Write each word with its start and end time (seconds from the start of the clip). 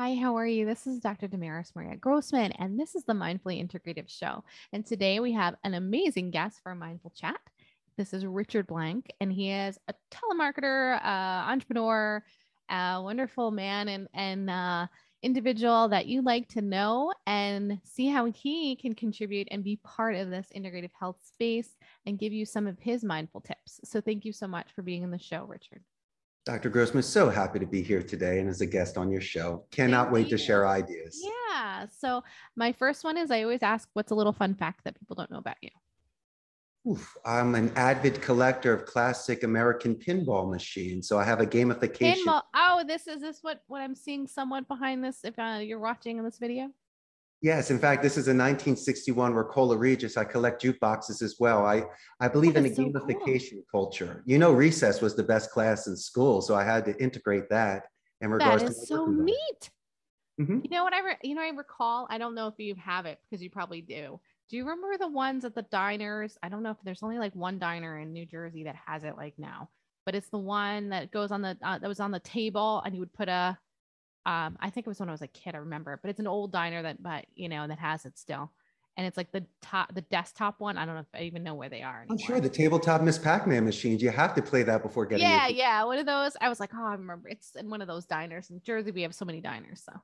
Hi, 0.00 0.14
how 0.14 0.34
are 0.38 0.46
you? 0.46 0.64
This 0.64 0.86
is 0.86 0.98
Dr. 0.98 1.28
Damaris 1.28 1.72
Maria 1.76 1.94
Grossman, 1.94 2.52
and 2.52 2.80
this 2.80 2.94
is 2.94 3.04
the 3.04 3.12
Mindfully 3.12 3.62
Integrative 3.62 4.08
Show. 4.08 4.42
And 4.72 4.86
today 4.86 5.20
we 5.20 5.30
have 5.32 5.56
an 5.62 5.74
amazing 5.74 6.30
guest 6.30 6.62
for 6.62 6.72
a 6.72 6.74
mindful 6.74 7.10
chat. 7.10 7.38
This 7.98 8.14
is 8.14 8.24
Richard 8.24 8.66
Blank, 8.66 9.12
and 9.20 9.30
he 9.30 9.50
is 9.50 9.78
a 9.88 9.94
telemarketer, 10.10 11.04
uh, 11.04 11.50
entrepreneur, 11.50 12.24
a 12.70 13.02
wonderful 13.02 13.50
man, 13.50 13.88
and 13.88 14.08
and 14.14 14.48
uh, 14.48 14.86
individual 15.22 15.86
that 15.90 16.06
you 16.06 16.22
like 16.22 16.48
to 16.48 16.62
know 16.62 17.12
and 17.26 17.78
see 17.84 18.06
how 18.06 18.24
he 18.24 18.76
can 18.76 18.94
contribute 18.94 19.48
and 19.50 19.62
be 19.62 19.76
part 19.84 20.14
of 20.16 20.30
this 20.30 20.46
integrative 20.56 20.92
health 20.98 21.18
space 21.22 21.76
and 22.06 22.18
give 22.18 22.32
you 22.32 22.46
some 22.46 22.66
of 22.66 22.78
his 22.78 23.04
mindful 23.04 23.42
tips. 23.42 23.80
So, 23.84 24.00
thank 24.00 24.24
you 24.24 24.32
so 24.32 24.46
much 24.46 24.72
for 24.74 24.80
being 24.80 25.04
on 25.04 25.10
the 25.10 25.18
show, 25.18 25.44
Richard. 25.44 25.82
Dr. 26.46 26.70
Grossman, 26.70 27.02
so 27.02 27.28
happy 27.28 27.58
to 27.58 27.66
be 27.66 27.82
here 27.82 28.02
today 28.02 28.40
and 28.40 28.48
as 28.48 28.60
a 28.60 28.66
guest 28.66 28.96
on 28.96 29.10
your 29.10 29.20
show. 29.20 29.64
Cannot 29.70 30.04
Thank 30.04 30.14
wait 30.14 30.30
you. 30.30 30.38
to 30.38 30.42
share 30.42 30.66
ideas. 30.66 31.22
Yeah. 31.22 31.86
So, 31.98 32.24
my 32.56 32.72
first 32.72 33.04
one 33.04 33.18
is 33.18 33.30
I 33.30 33.42
always 33.42 33.62
ask, 33.62 33.88
what's 33.92 34.10
a 34.10 34.14
little 34.14 34.32
fun 34.32 34.54
fact 34.54 34.84
that 34.84 34.98
people 34.98 35.16
don't 35.16 35.30
know 35.30 35.38
about 35.38 35.56
you? 35.60 35.70
Oof, 36.88 37.14
I'm 37.26 37.54
an 37.54 37.70
avid 37.76 38.22
collector 38.22 38.72
of 38.72 38.86
classic 38.86 39.42
American 39.42 39.94
pinball 39.94 40.50
machines. 40.50 41.08
So 41.08 41.18
I 41.18 41.24
have 41.24 41.40
a 41.40 41.46
gamification. 41.46 42.24
Pinball. 42.24 42.42
Oh, 42.54 42.82
this 42.86 43.06
is 43.06 43.20
this 43.20 43.40
what 43.42 43.60
what 43.66 43.82
I'm 43.82 43.94
seeing 43.94 44.26
somewhat 44.26 44.66
behind 44.66 45.04
this. 45.04 45.18
If 45.22 45.38
uh, 45.38 45.58
you're 45.60 45.78
watching 45.78 46.16
in 46.16 46.24
this 46.24 46.38
video. 46.38 46.70
Yes, 47.42 47.70
in 47.70 47.78
fact, 47.78 48.02
this 48.02 48.12
is 48.12 48.26
a 48.28 48.36
1961 48.36 49.32
Rock-Ola 49.32 49.76
Regis. 49.76 50.18
I 50.18 50.24
collect 50.24 50.62
jukeboxes 50.62 51.22
as 51.22 51.36
well. 51.40 51.64
I, 51.64 51.84
I 52.20 52.28
believe 52.28 52.56
in 52.56 52.66
a 52.66 52.74
so 52.74 52.82
gamification 52.82 53.62
cool. 53.72 53.86
culture. 53.86 54.22
You 54.26 54.38
know, 54.38 54.52
recess 54.52 55.00
was 55.00 55.16
the 55.16 55.22
best 55.22 55.50
class 55.50 55.86
in 55.86 55.96
school, 55.96 56.42
so 56.42 56.54
I 56.54 56.64
had 56.64 56.84
to 56.84 57.02
integrate 57.02 57.48
that 57.48 57.84
in 58.20 58.30
regards 58.30 58.62
that 58.62 58.70
is 58.72 58.80
to 58.80 58.86
so 58.86 59.06
neat. 59.06 59.70
Mm-hmm. 60.38 60.60
You 60.64 60.70
know 60.70 60.84
what 60.84 60.92
I 60.92 61.00
re- 61.00 61.18
you 61.22 61.34
know 61.34 61.42
I 61.42 61.48
recall. 61.48 62.06
I 62.10 62.18
don't 62.18 62.34
know 62.34 62.46
if 62.46 62.54
you 62.58 62.74
have 62.76 63.06
it 63.06 63.18
because 63.22 63.42
you 63.42 63.50
probably 63.50 63.80
do. 63.80 64.20
Do 64.50 64.56
you 64.56 64.64
remember 64.64 64.98
the 64.98 65.08
ones 65.08 65.44
at 65.44 65.54
the 65.54 65.62
diners? 65.62 66.36
I 66.42 66.48
don't 66.48 66.62
know 66.62 66.70
if 66.70 66.78
there's 66.82 67.02
only 67.02 67.18
like 67.18 67.34
one 67.34 67.58
diner 67.58 67.98
in 67.98 68.12
New 68.12 68.26
Jersey 68.26 68.64
that 68.64 68.76
has 68.86 69.04
it 69.04 69.16
like 69.16 69.34
now, 69.38 69.70
but 70.04 70.14
it's 70.14 70.28
the 70.28 70.38
one 70.38 70.90
that 70.90 71.10
goes 71.10 71.30
on 71.30 71.42
the 71.42 71.56
uh, 71.62 71.78
that 71.78 71.88
was 71.88 72.00
on 72.00 72.10
the 72.10 72.20
table, 72.20 72.82
and 72.84 72.94
you 72.94 73.00
would 73.00 73.12
put 73.12 73.28
a 73.28 73.58
um, 74.26 74.58
I 74.60 74.70
think 74.70 74.86
it 74.86 74.90
was 74.90 75.00
when 75.00 75.08
I 75.08 75.12
was 75.12 75.22
a 75.22 75.28
kid, 75.28 75.54
I 75.54 75.58
remember, 75.58 75.98
but 76.02 76.10
it's 76.10 76.20
an 76.20 76.26
old 76.26 76.52
diner 76.52 76.82
that, 76.82 77.02
but 77.02 77.26
you 77.34 77.48
know, 77.48 77.66
that 77.66 77.78
has 77.78 78.04
it 78.04 78.18
still. 78.18 78.50
And 78.96 79.06
it's 79.06 79.16
like 79.16 79.32
the 79.32 79.44
top, 79.62 79.94
the 79.94 80.02
desktop 80.02 80.60
one. 80.60 80.76
I 80.76 80.84
don't 80.84 80.94
know 80.94 81.00
if 81.00 81.06
I 81.14 81.22
even 81.22 81.42
know 81.42 81.54
where 81.54 81.70
they 81.70 81.80
are. 81.80 82.00
Anymore. 82.00 82.06
I'm 82.10 82.18
sure 82.18 82.40
the 82.40 82.50
tabletop 82.50 83.00
Miss 83.00 83.18
Pac-Man 83.18 83.64
machines. 83.64 84.02
You 84.02 84.10
have 84.10 84.34
to 84.34 84.42
play 84.42 84.62
that 84.64 84.82
before 84.82 85.06
getting. 85.06 85.24
Yeah, 85.24 85.48
it. 85.48 85.54
yeah, 85.54 85.82
one 85.84 85.98
of 85.98 86.06
those. 86.06 86.36
I 86.40 86.50
was 86.50 86.60
like, 86.60 86.70
oh, 86.74 86.84
I 86.84 86.92
remember. 86.92 87.28
It's 87.28 87.54
in 87.54 87.70
one 87.70 87.80
of 87.80 87.88
those 87.88 88.04
diners 88.04 88.50
in 88.50 88.60
Jersey. 88.62 88.90
We 88.90 89.02
have 89.02 89.14
so 89.14 89.24
many 89.24 89.40
diners, 89.40 89.82
so. 89.84 89.98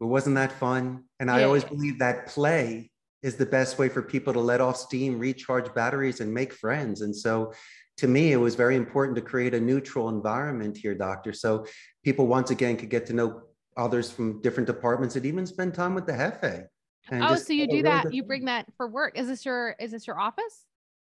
But 0.00 0.08
wasn't 0.08 0.36
that 0.36 0.52
fun? 0.52 1.04
And 1.18 1.28
yeah, 1.28 1.36
I 1.36 1.42
always 1.44 1.62
yeah. 1.62 1.68
believe 1.70 1.98
that 2.00 2.26
play 2.26 2.90
is 3.22 3.36
the 3.36 3.46
best 3.46 3.78
way 3.78 3.88
for 3.88 4.02
people 4.02 4.34
to 4.34 4.40
let 4.40 4.60
off 4.60 4.76
steam, 4.76 5.18
recharge 5.18 5.72
batteries, 5.72 6.20
and 6.20 6.34
make 6.34 6.52
friends. 6.52 7.00
And 7.00 7.16
so, 7.16 7.54
to 7.98 8.06
me, 8.06 8.32
it 8.32 8.36
was 8.36 8.54
very 8.54 8.76
important 8.76 9.16
to 9.16 9.22
create 9.22 9.54
a 9.54 9.60
neutral 9.60 10.10
environment 10.10 10.76
here, 10.76 10.94
doctor. 10.94 11.32
So 11.32 11.64
people 12.04 12.26
once 12.26 12.50
again 12.50 12.76
could 12.76 12.90
get 12.90 13.06
to 13.06 13.14
know 13.14 13.42
others 13.76 14.10
from 14.10 14.40
different 14.42 14.66
departments 14.66 15.16
and 15.16 15.26
even 15.26 15.46
spend 15.46 15.74
time 15.74 15.94
with 15.94 16.06
the 16.06 16.12
Jefe. 16.12 16.64
Oh, 17.12 17.36
so 17.36 17.52
you 17.52 17.68
do 17.68 17.82
that? 17.82 18.12
You 18.12 18.22
bring 18.22 18.46
that 18.46 18.66
for 18.76 18.88
work? 18.88 19.18
Is 19.18 19.28
this 19.28 19.44
your 19.44 19.76
is 19.78 19.92
this 19.92 20.06
your 20.06 20.18
office? 20.18 20.64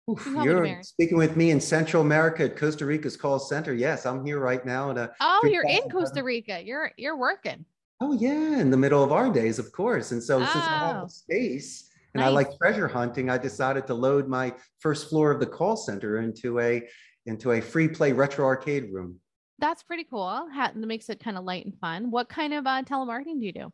Oof, 0.09 0.25
you're 0.44 0.81
speaking 0.81 1.17
with 1.17 1.36
me 1.36 1.52
in 1.52 1.59
Central 1.59 2.02
America 2.02 2.45
at 2.45 2.56
Costa 2.56 2.86
Rica's 2.86 3.17
call 3.17 3.38
center. 3.38 3.73
Yes, 3.73 4.06
I'm 4.06 4.25
here 4.25 4.40
right 4.40 4.66
now. 4.66 4.92
At 4.92 4.97
A, 4.97 5.12
oh, 5.20 5.47
you're 5.52 5.67
in 5.67 5.90
Costa 5.90 6.23
Rica. 6.23 6.62
You're 6.64 6.92
you're 6.97 7.17
working. 7.17 7.66
Oh 8.02 8.14
yeah, 8.14 8.59
in 8.59 8.72
the 8.72 8.78
middle 8.78 9.03
of 9.03 9.12
our 9.12 9.31
days, 9.31 9.59
of 9.59 9.72
course. 9.72 10.12
And 10.12 10.23
so 10.23 10.38
oh. 10.38 10.45
since 10.45 10.56
I 10.56 10.78
have 10.88 11.03
oh. 11.03 11.08
space 11.08 11.90
and 12.14 12.22
nice. 12.22 12.30
I 12.30 12.34
like 12.34 12.58
treasure 12.58 12.88
hunting, 12.88 13.30
I 13.30 13.38
decided 13.38 13.86
to 13.88 13.94
load 13.94 14.28
my 14.28 14.53
first 14.79 15.09
floor 15.09 15.31
of 15.31 15.40
the 15.40 15.46
call 15.46 15.75
center 15.75 16.19
into 16.19 16.59
a 16.59 16.88
into 17.25 17.52
a 17.52 17.62
free 17.62 17.88
play 17.88 18.13
retro 18.13 18.46
arcade 18.46 18.91
room 18.91 19.19
that's 19.59 19.84
pretty 19.84 20.03
cool. 20.03 20.47
That 20.56 20.75
makes 20.75 21.09
it 21.09 21.20
kind 21.20 21.38
of 21.38 21.44
light 21.44 21.66
and 21.66 21.78
fun. 21.80 22.12
What 22.12 22.30
kind 22.30 22.53
of 22.53 22.66
uh, 22.66 22.84
telemarketing 22.84 23.40
do 23.40 23.46
you 23.46 23.53
do? 23.53 23.74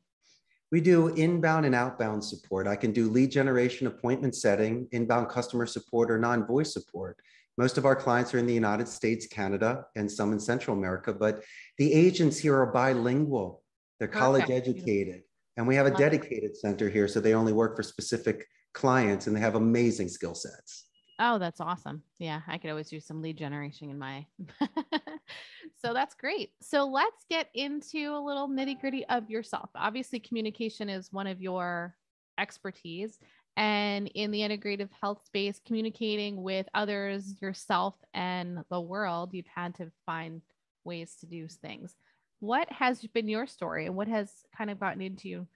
We 0.72 0.82
do 0.82 1.10
inbound 1.10 1.66
and 1.66 1.76
outbound 1.76 2.24
support. 2.24 2.68
I 2.68 2.76
can 2.76 2.92
do 2.92 3.10
lead 3.10 3.32
generation, 3.32 3.88
appointment 3.88 4.36
setting, 4.36 4.88
inbound 4.92 5.30
customer 5.30 5.66
support, 5.66 6.10
or 6.10 6.18
non 6.18 6.46
voice 6.46 6.74
support. 6.74 7.20
Most 7.58 7.78
of 7.78 7.86
our 7.86 7.96
clients 7.96 8.34
are 8.34 8.40
in 8.40 8.48
the 8.48 8.54
United 8.54 8.88
States, 8.88 9.28
Canada, 9.28 9.86
and 9.96 10.12
some 10.12 10.34
in 10.34 10.40
Central 10.40 10.76
America, 10.76 11.14
but 11.14 11.44
the 11.78 11.94
agents 11.94 12.38
here 12.38 12.58
are 12.58 12.66
bilingual. 12.66 13.64
They're 14.00 14.10
college 14.10 14.50
educated. 14.50 15.22
And 15.56 15.66
we 15.66 15.76
have 15.76 15.86
a 15.86 15.92
dedicated 15.92 16.58
center 16.58 16.90
here, 16.90 17.08
so 17.08 17.22
they 17.22 17.34
only 17.34 17.54
work 17.54 17.78
for 17.78 17.84
specific 17.84 18.46
clients 18.74 19.28
and 19.28 19.36
they 19.36 19.40
have 19.40 19.56
amazing 19.56 20.10
skill 20.10 20.36
sets. 20.36 20.85
Oh, 21.18 21.40
that's 21.40 21.62
awesome. 21.62 22.04
Yeah, 22.20 22.42
I 22.48 22.58
could 22.58 22.70
always 22.70 22.90
do 22.90 23.00
some 23.00 23.22
lead 23.22 23.38
generation 23.38 23.90
in 23.90 23.98
my. 23.98 24.26
so 25.82 25.94
that's 25.94 26.14
great. 26.14 26.52
So 26.62 26.86
let's 26.86 27.24
get 27.30 27.48
into 27.54 28.14
a 28.14 28.20
little 28.20 28.50
nitty 28.50 28.82
gritty 28.82 29.06
of 29.06 29.30
yourself. 29.30 29.70
Obviously, 29.76 30.20
communication 30.20 30.90
is 30.90 31.14
one 31.14 31.28
of 31.28 31.42
your 31.42 31.96
expertise. 32.38 33.18
And 33.56 34.08
in 34.10 34.32
the 34.32 34.42
integrative 34.42 34.90
health 35.02 35.22
space, 35.26 35.62
communicating 35.66 36.44
with 36.44 36.68
others, 36.74 37.36
yourself, 37.42 37.96
and 38.14 38.66
the 38.70 38.82
world, 38.82 39.34
you've 39.34 39.46
had 39.48 39.76
to 39.76 39.92
find 40.06 40.42
ways 40.84 41.16
to 41.22 41.28
do 41.28 41.48
things. 41.48 41.96
What 42.42 42.70
has 42.74 43.02
been 43.14 43.30
your 43.30 43.48
story 43.48 43.86
and 43.86 43.96
what 43.96 44.10
has 44.10 44.30
kind 44.58 44.70
of 44.70 44.80
gotten 44.82 45.02
into 45.02 45.30
you? 45.30 45.48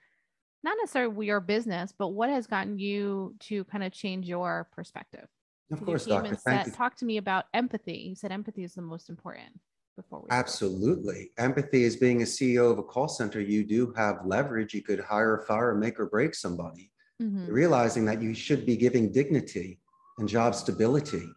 not 0.62 0.76
necessarily 0.80 1.26
your 1.26 1.40
business, 1.40 1.92
but 1.96 2.08
what 2.08 2.28
has 2.28 2.46
gotten 2.46 2.78
you 2.78 3.34
to 3.40 3.64
kind 3.64 3.82
of 3.82 3.92
change 3.92 4.28
your 4.28 4.68
perspective? 4.72 5.26
Of 5.70 5.84
course, 5.84 6.06
doctor. 6.06 6.34
Thank 6.34 6.66
you. 6.66 6.72
Talk 6.72 6.96
to 6.96 7.04
me 7.04 7.16
about 7.16 7.44
empathy. 7.54 8.06
You 8.08 8.14
said 8.14 8.32
empathy 8.32 8.64
is 8.64 8.74
the 8.74 8.82
most 8.82 9.08
important. 9.08 9.58
Before 9.96 10.20
we 10.20 10.28
Absolutely. 10.30 11.30
Empathy 11.36 11.82
is 11.84 11.96
being 11.96 12.22
a 12.22 12.24
CEO 12.24 12.70
of 12.70 12.78
a 12.78 12.82
call 12.82 13.08
center. 13.08 13.40
You 13.40 13.64
do 13.64 13.92
have 13.96 14.24
leverage. 14.24 14.72
You 14.72 14.82
could 14.82 15.00
hire, 15.00 15.44
fire, 15.46 15.74
make 15.74 16.00
or 16.00 16.06
break 16.06 16.34
somebody. 16.34 16.90
Mm-hmm. 17.20 17.52
Realizing 17.52 18.04
that 18.06 18.22
you 18.22 18.32
should 18.32 18.64
be 18.64 18.76
giving 18.76 19.12
dignity 19.12 19.78
and 20.18 20.28
job 20.28 20.54
stability. 20.54 21.28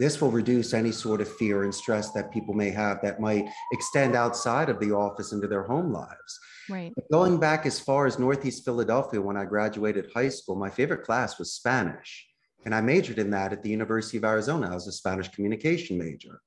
This 0.00 0.20
will 0.20 0.30
reduce 0.30 0.74
any 0.74 0.92
sort 0.92 1.20
of 1.20 1.32
fear 1.36 1.64
and 1.64 1.74
stress 1.74 2.12
that 2.12 2.32
people 2.32 2.54
may 2.54 2.70
have 2.70 3.00
that 3.02 3.20
might 3.20 3.48
extend 3.72 4.14
outside 4.16 4.68
of 4.68 4.80
the 4.80 4.92
office 4.92 5.32
into 5.32 5.46
their 5.46 5.64
home 5.64 5.92
lives. 5.92 6.40
Right. 6.68 6.92
But 6.94 7.10
going 7.10 7.38
back 7.38 7.66
as 7.66 7.80
far 7.80 8.06
as 8.06 8.18
Northeast 8.18 8.64
Philadelphia, 8.64 9.20
when 9.20 9.36
I 9.36 9.44
graduated 9.44 10.10
high 10.14 10.28
school, 10.28 10.56
my 10.56 10.70
favorite 10.70 11.04
class 11.04 11.38
was 11.38 11.52
Spanish. 11.52 12.26
And 12.64 12.74
I 12.74 12.80
majored 12.80 13.18
in 13.18 13.30
that 13.30 13.52
at 13.52 13.62
the 13.62 13.70
University 13.70 14.18
of 14.18 14.24
Arizona. 14.24 14.70
I 14.70 14.74
was 14.74 14.86
a 14.86 14.92
Spanish 14.92 15.28
communication 15.28 15.96
major. 15.96 16.40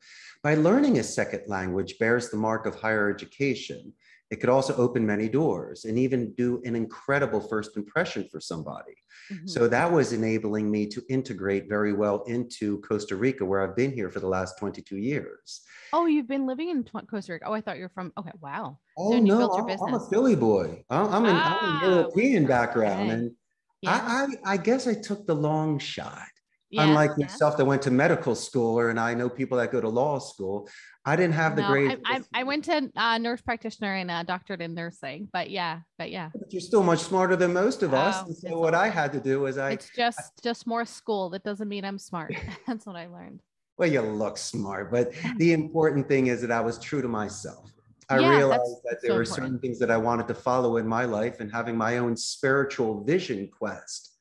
By 0.44 0.56
learning 0.56 0.98
a 0.98 1.04
second 1.04 1.44
language 1.48 1.98
bears 2.00 2.30
the 2.30 2.38
mark 2.38 2.66
of 2.66 2.76
higher 2.76 3.10
education. 3.10 3.94
It 4.32 4.40
could 4.40 4.50
also 4.50 4.74
open 4.78 5.06
many 5.06 5.28
doors 5.28 5.84
and 5.84 6.00
even 6.00 6.34
do 6.36 6.62
an 6.64 6.74
incredible 6.76 7.42
first 7.42 7.76
impression 7.76 8.28
for 8.32 8.40
somebody. 8.40 8.94
Mm-hmm. 9.32 9.48
So 9.48 9.68
that 9.68 9.92
was 9.92 10.14
enabling 10.14 10.72
me 10.72 10.88
to 10.88 11.04
integrate 11.10 11.68
very 11.68 11.92
well 11.92 12.24
into 12.24 12.80
Costa 12.80 13.18
Rica, 13.18 13.44
where 13.46 13.62
I've 13.62 13.76
been 13.76 13.92
here 13.92 14.10
for 14.10 14.22
the 14.22 14.28
last 14.28 14.58
22 14.58 14.98
years. 14.98 15.62
Oh, 15.92 16.06
you've 16.06 16.30
been 16.30 16.48
living 16.48 16.70
in 16.70 16.84
Costa 16.84 17.34
Rica. 17.34 17.46
Oh, 17.46 17.54
I 17.54 17.60
thought 17.60 17.76
you 17.76 17.84
were 17.84 17.92
from. 17.94 18.14
Okay, 18.18 18.32
wow. 18.40 18.78
Oh 18.98 19.12
so 19.12 19.20
no, 19.20 19.52
I'm 19.86 19.94
a 19.94 20.10
Philly 20.10 20.38
boy. 20.38 20.84
I'm, 20.90 21.26
an, 21.26 21.36
ah, 21.36 21.82
I'm 21.84 21.92
a 21.92 21.96
European 21.96 22.46
background, 22.46 23.02
okay. 23.02 23.10
and 23.10 23.32
yeah. 23.82 24.28
I, 24.46 24.52
I, 24.52 24.54
I 24.54 24.58
guess 24.58 24.88
I 24.88 24.94
took 24.94 25.26
the 25.28 25.36
long 25.36 25.80
shot. 25.80 26.28
Yeah, 26.70 26.84
Unlike 26.84 27.12
yeah. 27.18 27.26
yourself 27.26 27.58
that 27.58 27.66
went 27.66 27.82
to 27.82 27.92
medical 27.92 28.34
school, 28.34 28.80
or 28.80 28.92
and 28.92 29.00
I 29.00 29.14
know 29.14 29.28
people 29.28 29.58
that 29.58 29.74
go 29.74 29.82
to 29.82 29.90
law 29.90 30.20
school. 30.20 30.70
I 31.04 31.18
didn't 31.18 31.34
have 31.34 31.58
the 31.58 31.64
no, 31.64 31.68
grades. 31.68 32.02
I, 32.06 32.16
I, 32.16 32.22
I, 32.34 32.44
went 32.44 32.64
to 32.66 32.90
uh, 32.96 33.18
nurse 33.18 33.42
practitioner 33.42 33.96
and 33.96 34.10
a 34.10 34.24
doctorate 34.24 34.62
in 34.62 34.74
nursing, 34.74 35.28
but 35.34 35.50
yeah, 35.50 35.80
but 35.98 36.12
yeah. 36.12 36.30
But 36.34 36.54
you're 36.54 36.62
still 36.62 36.84
much 36.84 37.00
smarter 37.00 37.36
than 37.36 37.52
most 37.52 37.84
of 37.84 37.94
us. 37.94 38.24
Oh, 38.26 38.32
so 38.32 38.58
what 38.58 38.74
I 38.74 38.88
had 38.88 39.12
to 39.14 39.20
do 39.20 39.42
was 39.42 39.58
I. 39.58 39.72
It's 39.72 39.90
just 39.94 40.20
I, 40.20 40.24
just 40.42 40.66
more 40.66 40.86
school. 40.86 41.30
That 41.32 41.44
doesn't 41.44 41.68
mean 41.68 41.84
I'm 41.84 42.00
smart. 42.00 42.34
That's 42.68 42.86
what 42.86 42.96
I 42.96 43.08
learned. 43.08 43.42
Well, 43.78 43.92
you 43.92 44.02
look 44.02 44.38
smart, 44.38 44.92
but 44.92 45.12
the 45.38 45.52
important 45.52 46.08
thing 46.08 46.28
is 46.28 46.40
that 46.42 46.52
I 46.52 46.62
was 46.62 46.80
true 46.80 47.02
to 47.02 47.08
myself. 47.10 47.70
I 48.12 48.20
yeah, 48.20 48.38
realized 48.38 48.84
that 48.84 49.00
there 49.02 49.12
so 49.12 49.16
were 49.16 49.22
important. 49.22 49.28
certain 49.28 49.60
things 49.60 49.80
that 49.80 49.90
I 49.90 49.98
wanted 49.98 50.28
to 50.28 50.34
follow 50.34 50.78
in 50.78 50.88
my 50.88 51.06
life 51.06 51.40
and 51.40 51.52
having 51.52 51.78
my 51.78 51.98
own 51.98 52.18
spiritual 52.18 53.04
vision 53.04 53.48
quest 53.48 54.18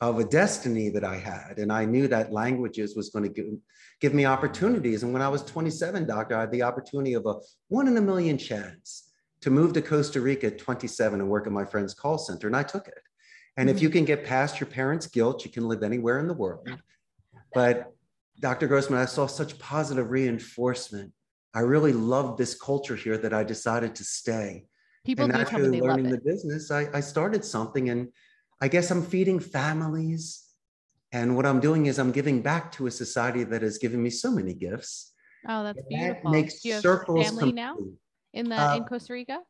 of 0.00 0.18
a 0.20 0.24
destiny 0.24 0.88
that 0.90 1.04
I 1.04 1.16
had. 1.16 1.58
And 1.58 1.72
I 1.72 1.84
knew 1.84 2.06
that 2.08 2.32
languages 2.32 2.94
was 2.94 3.10
going 3.10 3.24
to 3.24 3.28
give, 3.30 3.46
give 4.00 4.14
me 4.14 4.26
opportunities. 4.26 5.02
And 5.02 5.12
when 5.12 5.22
I 5.22 5.28
was 5.28 5.42
27, 5.42 6.06
doctor, 6.06 6.36
I 6.36 6.40
had 6.40 6.52
the 6.52 6.62
opportunity 6.62 7.14
of 7.14 7.26
a 7.26 7.34
one 7.68 7.88
in 7.88 7.96
a 7.96 8.00
million 8.00 8.38
chance 8.38 9.10
to 9.40 9.50
move 9.50 9.72
to 9.72 9.82
Costa 9.82 10.20
Rica 10.20 10.48
at 10.48 10.58
27 10.58 11.20
and 11.20 11.28
work 11.28 11.46
at 11.46 11.52
my 11.52 11.64
friend's 11.64 11.94
call 11.94 12.18
center. 12.18 12.46
And 12.46 12.56
I 12.56 12.62
took 12.62 12.86
it. 12.86 12.94
And 13.56 13.68
mm-hmm. 13.68 13.76
if 13.76 13.82
you 13.82 13.90
can 13.90 14.04
get 14.04 14.24
past 14.24 14.60
your 14.60 14.68
parents' 14.68 15.08
guilt, 15.08 15.44
you 15.44 15.50
can 15.50 15.66
live 15.66 15.82
anywhere 15.82 16.20
in 16.20 16.28
the 16.28 16.34
world. 16.34 16.68
But 17.52 17.92
Dr. 18.40 18.66
Grossman, 18.66 18.98
I 18.98 19.04
saw 19.04 19.26
such 19.26 19.58
positive 19.58 20.10
reinforcement 20.10 21.12
I 21.54 21.60
really 21.60 21.92
loved 21.92 22.38
this 22.38 22.54
culture 22.54 22.96
here 22.96 23.18
that 23.18 23.32
I 23.32 23.44
decided 23.44 23.94
to 23.96 24.04
stay. 24.04 24.66
People 25.04 25.24
and 25.24 25.34
after 25.34 25.68
learning 25.68 26.10
the 26.10 26.20
business, 26.24 26.70
I, 26.70 26.88
I 26.94 27.00
started 27.00 27.44
something 27.44 27.90
and 27.90 28.08
I 28.60 28.68
guess 28.68 28.90
I'm 28.90 29.04
feeding 29.04 29.40
families. 29.40 30.44
And 31.10 31.36
what 31.36 31.44
I'm 31.44 31.60
doing 31.60 31.86
is 31.86 31.98
I'm 31.98 32.12
giving 32.12 32.40
back 32.40 32.72
to 32.72 32.86
a 32.86 32.90
society 32.90 33.44
that 33.44 33.60
has 33.60 33.76
given 33.76 34.02
me 34.02 34.08
so 34.08 34.30
many 34.30 34.54
gifts. 34.54 35.12
Oh, 35.46 35.64
that's 35.64 35.82
beautiful. 35.88 36.22
That 36.24 36.30
makes 36.30 36.60
do 36.60 36.68
you 36.68 36.74
have 36.74 36.82
circles 36.82 37.26
family 37.26 37.52
complete. 37.52 37.54
now 37.54 37.76
in 38.32 38.48
the 38.48 38.56
uh, 38.56 38.76
in 38.76 38.84
Costa 38.84 39.12
Rica? 39.12 39.40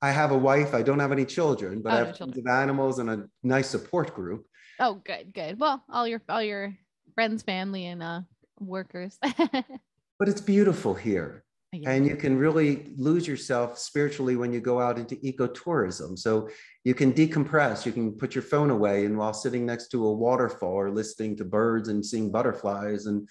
I 0.00 0.10
have 0.10 0.30
a 0.30 0.38
wife. 0.38 0.74
I 0.74 0.82
don't 0.82 0.98
have 0.98 1.12
any 1.12 1.24
children, 1.24 1.80
but 1.80 1.92
oh, 1.92 1.96
I 1.96 1.98
have 2.00 2.20
no 2.20 2.26
of 2.26 2.46
animals 2.46 2.98
and 2.98 3.08
a 3.08 3.28
nice 3.42 3.68
support 3.68 4.14
group. 4.14 4.46
Oh, 4.78 4.94
good, 4.94 5.32
good. 5.32 5.58
Well, 5.58 5.82
all 5.88 6.06
your 6.06 6.20
all 6.28 6.42
your 6.42 6.76
friends, 7.14 7.42
family, 7.42 7.86
and 7.86 8.02
uh, 8.02 8.20
workers. 8.60 9.18
but 10.22 10.28
it's 10.28 10.40
beautiful 10.40 10.94
here. 10.94 11.42
And 11.84 12.06
you 12.06 12.14
can 12.14 12.38
really 12.38 12.92
lose 12.96 13.26
yourself 13.26 13.76
spiritually 13.76 14.36
when 14.36 14.52
you 14.52 14.60
go 14.60 14.78
out 14.78 14.96
into 14.96 15.16
ecotourism. 15.16 16.16
So 16.16 16.48
you 16.84 16.94
can 16.94 17.12
decompress, 17.12 17.84
you 17.84 17.90
can 17.90 18.12
put 18.12 18.32
your 18.32 18.42
phone 18.42 18.70
away, 18.70 19.04
and 19.04 19.18
while 19.18 19.34
sitting 19.34 19.66
next 19.66 19.88
to 19.88 20.06
a 20.06 20.12
waterfall 20.12 20.74
or 20.74 20.92
listening 20.92 21.34
to 21.38 21.44
birds 21.44 21.88
and 21.88 22.06
seeing 22.06 22.30
butterflies, 22.30 23.06
and 23.06 23.28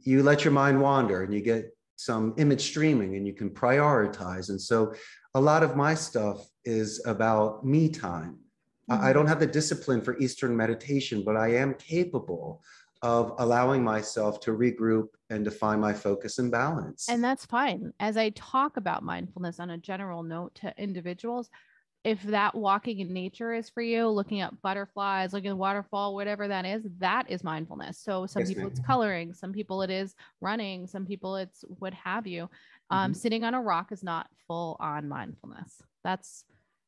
you 0.00 0.22
let 0.22 0.44
your 0.44 0.52
mind 0.52 0.82
wander 0.82 1.22
and 1.22 1.32
you 1.32 1.40
get 1.40 1.74
some 1.96 2.34
image 2.36 2.60
streaming 2.60 3.16
and 3.16 3.26
you 3.26 3.32
can 3.32 3.48
prioritize. 3.48 4.50
And 4.50 4.60
so 4.60 4.92
a 5.34 5.40
lot 5.40 5.62
of 5.62 5.76
my 5.76 5.94
stuff 5.94 6.46
is 6.66 7.02
about 7.06 7.64
me 7.64 7.88
time. 7.88 8.36
Mm-hmm. 8.90 9.02
I 9.02 9.14
don't 9.14 9.28
have 9.28 9.40
the 9.40 9.46
discipline 9.46 10.02
for 10.02 10.18
Eastern 10.18 10.54
meditation, 10.54 11.22
but 11.24 11.38
I 11.38 11.54
am 11.54 11.72
capable 11.72 12.62
of 13.02 13.34
allowing 13.38 13.84
myself 13.84 14.40
to 14.40 14.50
regroup 14.50 15.08
and 15.30 15.44
define 15.44 15.80
my 15.80 15.92
focus 15.92 16.38
and 16.38 16.50
balance. 16.50 17.08
And 17.08 17.22
that's 17.22 17.46
fine. 17.46 17.92
As 18.00 18.16
I 18.16 18.30
talk 18.30 18.76
about 18.76 19.02
mindfulness 19.02 19.60
on 19.60 19.70
a 19.70 19.78
general 19.78 20.22
note 20.22 20.54
to 20.56 20.74
individuals, 20.76 21.48
if 22.04 22.22
that 22.22 22.54
walking 22.54 23.00
in 23.00 23.12
nature 23.12 23.52
is 23.52 23.68
for 23.68 23.82
you, 23.82 24.08
looking 24.08 24.40
at 24.40 24.62
butterflies, 24.62 25.32
looking 25.32 25.50
at 25.50 25.58
waterfall, 25.58 26.14
whatever 26.14 26.48
that 26.48 26.64
is, 26.64 26.82
that 26.98 27.30
is 27.30 27.44
mindfulness. 27.44 27.98
So 27.98 28.24
some 28.26 28.40
yes, 28.40 28.48
people 28.48 28.64
ma'am. 28.64 28.72
it's 28.72 28.86
coloring, 28.86 29.34
some 29.34 29.52
people 29.52 29.82
it 29.82 29.90
is 29.90 30.14
running, 30.40 30.86
some 30.86 31.04
people 31.06 31.36
it's 31.36 31.64
what 31.66 31.92
have 31.94 32.26
you. 32.26 32.48
Um, 32.90 33.10
mm-hmm. 33.10 33.18
Sitting 33.18 33.44
on 33.44 33.54
a 33.54 33.60
rock 33.60 33.92
is 33.92 34.02
not 34.02 34.28
full 34.46 34.76
on 34.80 35.08
mindfulness. 35.08 35.82
That's, 36.04 36.44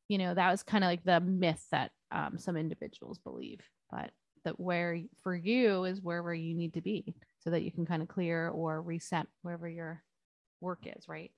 you 0.07 0.17
know, 0.17 0.33
that 0.33 0.49
was 0.49 0.63
kind 0.63 0.83
of 0.83 0.89
like 0.89 1.03
the 1.03 1.19
myth 1.19 1.63
that 1.71 1.91
um, 2.11 2.37
some 2.37 2.57
individuals 2.57 3.19
believe. 3.19 3.59
But 3.91 4.11
that 4.43 4.59
where 4.59 4.99
for 5.21 5.35
you 5.35 5.85
is 5.85 6.01
wherever 6.01 6.33
you 6.33 6.53
need 6.55 6.73
to 6.73 6.81
be 6.81 7.15
so 7.39 7.49
that 7.49 7.63
you 7.63 7.71
can 7.71 7.85
kind 7.85 8.01
of 8.01 8.07
clear 8.07 8.49
or 8.49 8.81
reset 8.81 9.27
wherever 9.41 9.67
your 9.67 10.03
work 10.59 10.79
is, 10.85 11.07
right? 11.07 11.31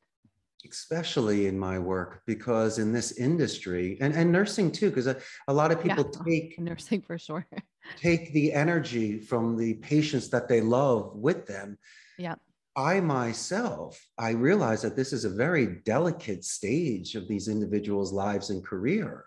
Especially 0.69 1.47
in 1.47 1.59
my 1.59 1.77
work, 1.77 2.21
because 2.25 2.79
in 2.79 2.93
this 2.93 3.13
industry 3.13 3.97
and, 3.99 4.13
and 4.13 4.31
nursing 4.31 4.71
too, 4.71 4.89
because 4.89 5.07
a, 5.07 5.17
uh, 5.17 5.21
a 5.49 5.53
lot 5.53 5.71
of 5.71 5.81
people 5.81 6.09
yeah, 6.13 6.23
take 6.25 6.59
nursing 6.59 7.01
for 7.01 7.17
sure. 7.17 7.45
take 7.97 8.31
the 8.33 8.53
energy 8.53 9.19
from 9.19 9.57
the 9.57 9.73
patients 9.75 10.29
that 10.29 10.47
they 10.47 10.61
love 10.61 11.15
with 11.15 11.45
them. 11.45 11.77
Yeah. 12.17 12.35
I 12.75 13.01
myself, 13.01 14.01
I 14.17 14.31
realize 14.31 14.81
that 14.81 14.95
this 14.95 15.13
is 15.13 15.25
a 15.25 15.29
very 15.29 15.81
delicate 15.85 16.43
stage 16.43 17.15
of 17.15 17.27
these 17.27 17.47
individuals' 17.47 18.11
lives 18.11 18.49
and 18.49 18.65
career. 18.65 19.25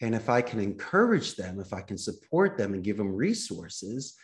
And 0.00 0.14
if 0.14 0.28
I 0.28 0.42
can 0.42 0.60
encourage 0.60 1.36
them, 1.36 1.60
if 1.60 1.72
I 1.72 1.80
can 1.80 1.98
support 1.98 2.56
them 2.56 2.74
and 2.74 2.84
give 2.84 2.96
them 2.96 3.14
resources, 3.14 4.14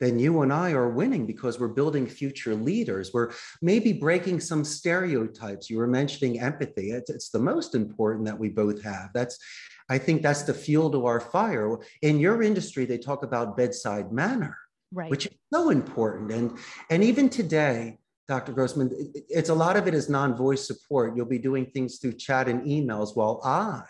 then 0.00 0.18
you 0.18 0.40
and 0.40 0.52
I 0.52 0.72
are 0.72 0.88
winning 0.88 1.26
because 1.26 1.60
we're 1.60 1.68
building 1.68 2.06
future 2.06 2.54
leaders. 2.54 3.12
We're 3.12 3.32
maybe 3.60 3.92
breaking 3.92 4.40
some 4.40 4.64
stereotypes. 4.64 5.68
You 5.68 5.76
were 5.76 5.86
mentioning 5.86 6.40
empathy. 6.40 6.90
It's, 6.90 7.10
it's, 7.10 7.28
the 7.28 7.38
most 7.38 7.74
important 7.74 8.24
that 8.24 8.38
we 8.38 8.48
both 8.48 8.82
have. 8.82 9.10
That's, 9.12 9.38
I 9.90 9.98
think 9.98 10.22
that's 10.22 10.42
the 10.42 10.54
fuel 10.54 10.90
to 10.92 11.04
our 11.04 11.20
fire. 11.20 11.78
In 12.00 12.18
your 12.18 12.42
industry, 12.42 12.86
they 12.86 12.98
talk 12.98 13.22
about 13.22 13.58
bedside 13.58 14.10
manner, 14.10 14.56
right. 14.90 15.10
which 15.10 15.26
is 15.26 15.34
so 15.52 15.68
important. 15.68 16.32
And, 16.32 16.58
and 16.88 17.04
even 17.04 17.28
today, 17.28 17.98
Dr. 18.26 18.52
Grossman, 18.52 18.90
it's 19.28 19.50
a 19.50 19.54
lot 19.54 19.76
of 19.76 19.86
it 19.86 19.92
is 19.92 20.08
non-voice 20.08 20.66
support. 20.66 21.14
You'll 21.14 21.26
be 21.26 21.38
doing 21.38 21.66
things 21.66 21.98
through 21.98 22.14
chat 22.14 22.48
and 22.48 22.62
emails 22.62 23.14
while 23.14 23.40
I 23.44 23.82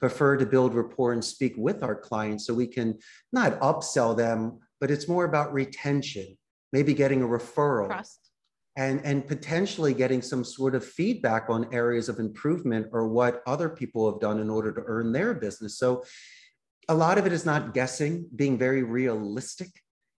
prefer 0.00 0.36
to 0.36 0.46
build 0.46 0.74
rapport 0.74 1.12
and 1.12 1.24
speak 1.24 1.54
with 1.56 1.82
our 1.82 1.94
clients 1.94 2.46
so 2.46 2.54
we 2.54 2.66
can 2.66 2.98
not 3.32 3.58
upsell 3.60 4.16
them, 4.16 4.58
but 4.80 4.90
it's 4.90 5.08
more 5.08 5.24
about 5.24 5.52
retention, 5.52 6.36
maybe 6.72 6.94
getting 6.94 7.22
a 7.22 7.26
referral. 7.26 7.86
Trust. 7.86 8.20
And, 8.76 9.04
and 9.04 9.26
potentially 9.26 9.92
getting 9.92 10.22
some 10.22 10.44
sort 10.44 10.76
of 10.76 10.84
feedback 10.84 11.46
on 11.48 11.66
areas 11.74 12.08
of 12.08 12.20
improvement 12.20 12.86
or 12.92 13.08
what 13.08 13.42
other 13.44 13.68
people 13.68 14.08
have 14.08 14.20
done 14.20 14.38
in 14.38 14.48
order 14.48 14.70
to 14.70 14.80
earn 14.86 15.10
their 15.10 15.34
business. 15.34 15.76
So 15.76 16.04
a 16.88 16.94
lot 16.94 17.18
of 17.18 17.26
it 17.26 17.32
is 17.32 17.44
not 17.44 17.74
guessing, 17.74 18.26
being 18.36 18.56
very 18.56 18.84
realistic. 18.84 19.68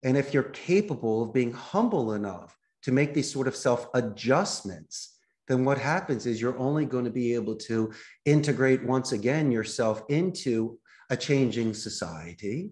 And 0.02 0.16
if 0.16 0.34
you're 0.34 0.42
capable 0.42 1.22
of 1.22 1.32
being 1.32 1.52
humble 1.52 2.14
enough 2.14 2.56
to 2.82 2.90
make 2.90 3.14
these 3.14 3.32
sort 3.32 3.46
of 3.46 3.54
self 3.54 3.86
adjustments, 3.94 5.17
then 5.48 5.64
what 5.64 5.78
happens 5.78 6.26
is 6.26 6.40
you're 6.40 6.58
only 6.58 6.84
going 6.84 7.04
to 7.04 7.10
be 7.10 7.34
able 7.34 7.56
to 7.56 7.92
integrate 8.24 8.84
once 8.84 9.12
again 9.12 9.50
yourself 9.50 10.02
into 10.08 10.78
a 11.10 11.16
changing 11.16 11.74
society 11.74 12.70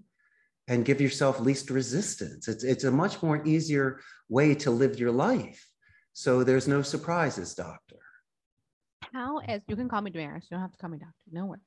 and 0.69 0.84
give 0.84 1.00
yourself 1.00 1.40
least 1.40 1.70
resistance. 1.70 2.49
It's, 2.49 2.64
it's 2.64 2.84
a 2.84 2.90
much 2.90 3.23
more 3.23 3.44
easier 3.46 4.00
way 4.28 4.55
to 4.56 4.70
live 4.70 4.99
your 4.99 5.12
life. 5.12 5.67
So 6.12 6.44
there's 6.44 6.69
no 6.69 6.82
surprises, 6.82 7.55
doctor. 7.55 7.96
How, 9.12 9.38
as 9.38 9.62
you 9.69 9.76
can 9.76 9.88
call 9.88 10.02
me 10.02 10.11
Damaris, 10.11 10.46
you 10.50 10.56
don't 10.56 10.62
have 10.62 10.73
to 10.73 10.78
call 10.78 10.90
me 10.90 10.99
doctor, 10.99 11.14
no 11.31 11.46
worries. 11.46 11.62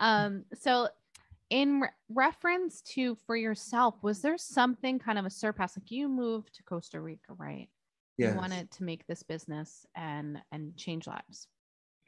Um, 0.00 0.44
so 0.54 0.88
in 1.50 1.80
re- 1.80 1.88
reference 2.08 2.80
to 2.82 3.16
for 3.26 3.36
yourself, 3.36 3.96
was 4.02 4.22
there 4.22 4.38
something 4.38 4.98
kind 4.98 5.18
of 5.18 5.26
a 5.26 5.30
surpass? 5.30 5.76
Like 5.76 5.90
you 5.90 6.08
moved 6.08 6.54
to 6.54 6.62
Costa 6.62 7.00
Rica, 7.00 7.34
right? 7.36 7.68
Yes. 8.18 8.34
you 8.34 8.38
wanted 8.38 8.70
to 8.72 8.84
make 8.84 9.06
this 9.06 9.22
business 9.22 9.86
and 9.96 10.38
and 10.52 10.76
change 10.76 11.06
lives. 11.06 11.46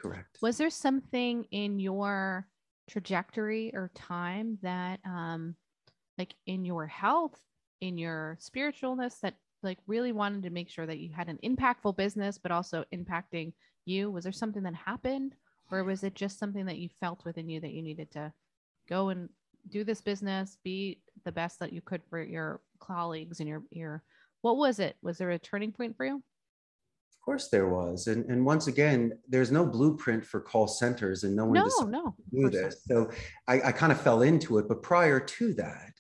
Correct. 0.01 0.39
Was 0.43 0.59
there 0.59 0.71
something 0.71 1.45
in 1.51 1.79
your 1.79 2.47
trajectory 2.89 3.71
or 3.73 3.91
time 3.95 4.59
that 4.63 4.99
um 5.07 5.55
like 6.19 6.35
in 6.47 6.65
your 6.65 6.87
health 6.87 7.39
in 7.81 7.97
your 7.97 8.37
spiritualness 8.41 9.21
that 9.21 9.37
like 9.63 9.79
really 9.87 10.13
wanted 10.13 10.43
to 10.43 10.51
make 10.51 10.69
sure 10.69 10.87
that 10.87 10.99
you 10.99 11.13
had 11.13 11.29
an 11.29 11.39
impactful 11.45 11.97
business 11.97 12.39
but 12.39 12.51
also 12.51 12.85
impacting 12.93 13.53
you? 13.85 14.11
Was 14.11 14.25
there 14.25 14.33
something 14.33 14.63
that 14.63 14.75
happened 14.75 15.35
or 15.71 15.85
was 15.85 16.03
it 16.03 16.15
just 16.15 16.39
something 16.39 16.67
that 16.67 16.79
you 16.79 16.89
felt 16.89 17.25
within 17.25 17.49
you 17.49 17.61
that 17.61 17.73
you 17.73 17.83
needed 17.83 18.11
to 18.11 18.33
go 18.89 19.11
and 19.11 19.29
do 19.69 19.85
this 19.85 20.01
business 20.01 20.57
be 20.65 21.01
the 21.25 21.33
best 21.33 21.59
that 21.59 21.73
you 21.73 21.81
could 21.83 22.03
for 22.09 22.23
your 22.23 22.61
colleagues 22.81 23.41
and 23.41 23.49
your 23.49 23.63
your 23.71 24.03
what 24.43 24.57
was 24.57 24.79
it? 24.79 24.97
Was 25.03 25.19
there 25.19 25.31
a 25.31 25.39
turning 25.39 25.73
point 25.73 25.97
for 25.97 26.05
you? 26.07 26.17
Of 26.17 27.25
course 27.25 27.49
there 27.49 27.69
was. 27.69 28.07
And, 28.07 28.25
and 28.31 28.45
once 28.45 28.67
again, 28.67 29.13
there's 29.29 29.51
no 29.51 29.67
blueprint 29.67 30.25
for 30.25 30.41
call 30.41 30.67
centers 30.67 31.25
and 31.25 31.37
no 31.37 31.45
one 31.45 31.55
no, 31.55 31.87
no, 31.87 32.17
do 32.33 32.49
this. 32.49 32.83
So 32.89 33.11
I, 33.47 33.61
I 33.61 33.73
kind 33.73 33.93
of 33.93 34.01
fell 34.01 34.23
into 34.23 34.59
it. 34.59 34.69
But 34.69 34.83
prior 34.83 35.21
to 35.21 35.55
that, 35.55 35.93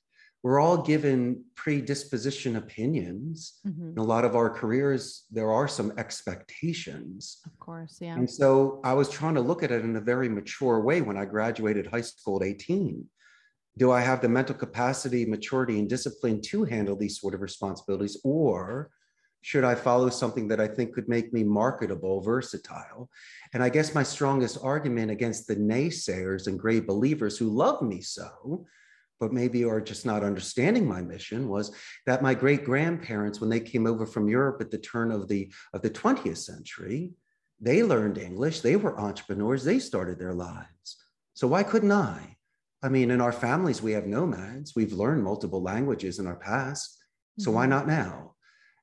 we're 0.42 0.59
all 0.59 0.78
given 0.78 1.44
predisposition 1.54 2.56
opinions. 2.56 3.61
Mm-hmm. 3.66 3.90
In 3.90 3.99
a 3.99 4.02
lot 4.02 4.25
of 4.25 4.35
our 4.35 4.49
careers, 4.49 5.25
there 5.30 5.52
are 5.52 5.68
some 5.68 5.92
expectations. 5.99 7.40
Of 7.44 7.59
course, 7.59 7.99
yeah. 8.00 8.14
And 8.14 8.28
so 8.28 8.80
I 8.82 8.94
was 8.94 9.11
trying 9.11 9.35
to 9.35 9.42
look 9.42 9.62
at 9.62 9.70
it 9.70 9.85
in 9.85 9.94
a 9.97 10.00
very 10.00 10.30
mature 10.30 10.80
way 10.80 11.02
when 11.02 11.18
I 11.18 11.26
graduated 11.26 11.87
high 11.87 12.00
school 12.00 12.42
at 12.42 12.49
18 12.49 13.04
do 13.80 13.90
I 13.90 14.02
have 14.02 14.20
the 14.20 14.28
mental 14.28 14.54
capacity, 14.54 15.25
maturity, 15.25 15.78
and 15.78 15.88
discipline 15.88 16.42
to 16.42 16.64
handle 16.64 16.94
these 16.94 17.18
sort 17.18 17.32
of 17.32 17.40
responsibilities? 17.40 18.18
Or 18.25 18.90
should 19.40 19.64
I 19.64 19.75
follow 19.75 20.10
something 20.10 20.49
that 20.49 20.60
I 20.60 20.68
think 20.68 20.92
could 20.92 21.08
make 21.08 21.32
me 21.32 21.44
marketable, 21.44 22.20
versatile? 22.20 23.08
And 23.54 23.62
I 23.62 23.70
guess 23.70 23.94
my 23.94 24.02
strongest 24.02 24.58
argument 24.62 25.10
against 25.10 25.46
the 25.46 25.56
naysayers 25.56 26.46
and 26.46 26.60
great 26.60 26.87
believers 26.87 27.38
who 27.38 27.49
love 27.49 27.80
me 27.80 28.02
so, 28.02 28.66
but 29.18 29.32
maybe 29.32 29.64
are 29.64 29.80
just 29.80 30.04
not 30.04 30.25
understanding 30.25 30.87
my 30.87 31.00
mission 31.00 31.49
was 31.49 31.75
that 32.04 32.22
my 32.22 32.34
great 32.34 32.66
grandparents, 32.66 33.40
when 33.40 33.49
they 33.49 33.60
came 33.60 33.87
over 33.87 34.04
from 34.04 34.28
Europe 34.28 34.60
at 34.60 34.70
the 34.70 34.76
turn 34.76 35.10
of 35.10 35.26
the, 35.26 35.50
of 35.72 35.80
the 35.80 35.88
20th 35.88 36.37
century, 36.37 37.14
they 37.62 37.82
learned 37.82 38.18
English, 38.18 38.60
they 38.60 38.76
were 38.76 39.00
entrepreneurs, 39.00 39.64
they 39.64 39.78
started 39.78 40.18
their 40.18 40.34
lives. 40.34 40.99
So 41.32 41.49
why 41.49 41.62
couldn't 41.62 41.92
I? 41.92 42.37
I 42.82 42.88
mean, 42.88 43.10
in 43.10 43.20
our 43.20 43.32
families, 43.32 43.82
we 43.82 43.92
have 43.92 44.06
nomads. 44.06 44.75
We've 44.75 44.92
learned 44.92 45.22
multiple 45.22 45.62
languages 45.62 46.18
in 46.18 46.26
our 46.26 46.37
past. 46.37 46.96
So 47.38 47.50
why 47.50 47.64
mm-hmm. 47.64 47.70
not 47.70 47.87
now? 47.87 48.34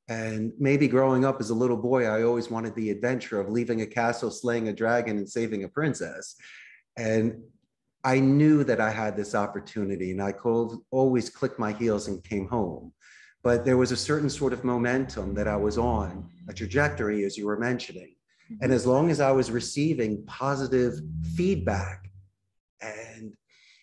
And 0.10 0.54
maybe 0.58 0.88
growing 0.88 1.26
up 1.26 1.42
as 1.42 1.50
a 1.50 1.56
little 1.56 1.78
boy, 1.78 2.06
I 2.06 2.24
always 2.24 2.50
wanted 2.50 2.76
the 2.76 2.92
adventure 2.92 3.40
of 3.40 3.50
leaving 3.50 3.82
a 3.82 3.86
castle, 3.86 4.32
slaying 4.32 4.70
a 4.70 4.74
dragon, 4.74 5.18
and 5.18 5.28
saving 5.28 5.64
a 5.64 5.68
princess. 5.68 6.36
And 6.98 7.42
I 8.04 8.20
knew 8.20 8.64
that 8.64 8.80
I 8.80 8.90
had 8.90 9.18
this 9.18 9.36
opportunity, 9.36 10.12
and 10.12 10.22
I 10.22 10.32
could 10.32 10.78
always 10.92 11.30
click 11.30 11.60
my 11.60 11.74
heels 11.74 12.08
and 12.08 12.24
came 12.24 12.48
home. 12.48 12.94
But 13.44 13.66
there 13.66 13.78
was 13.78 13.92
a 13.92 13.98
certain 13.98 14.30
sort 14.30 14.54
of 14.54 14.64
momentum 14.64 15.34
that 15.34 15.48
I 15.48 15.58
was 15.58 15.78
on, 15.78 16.30
a 16.48 16.54
trajectory, 16.54 17.26
as 17.26 17.38
you 17.38 17.46
were 17.46 17.60
mentioning. 17.60 18.16
And 18.62 18.72
as 18.72 18.86
long 18.86 19.10
as 19.10 19.20
I 19.20 19.32
was 19.32 19.52
receiving 19.52 20.24
positive 20.26 20.94
feedback, 21.36 22.10
and 22.82 23.34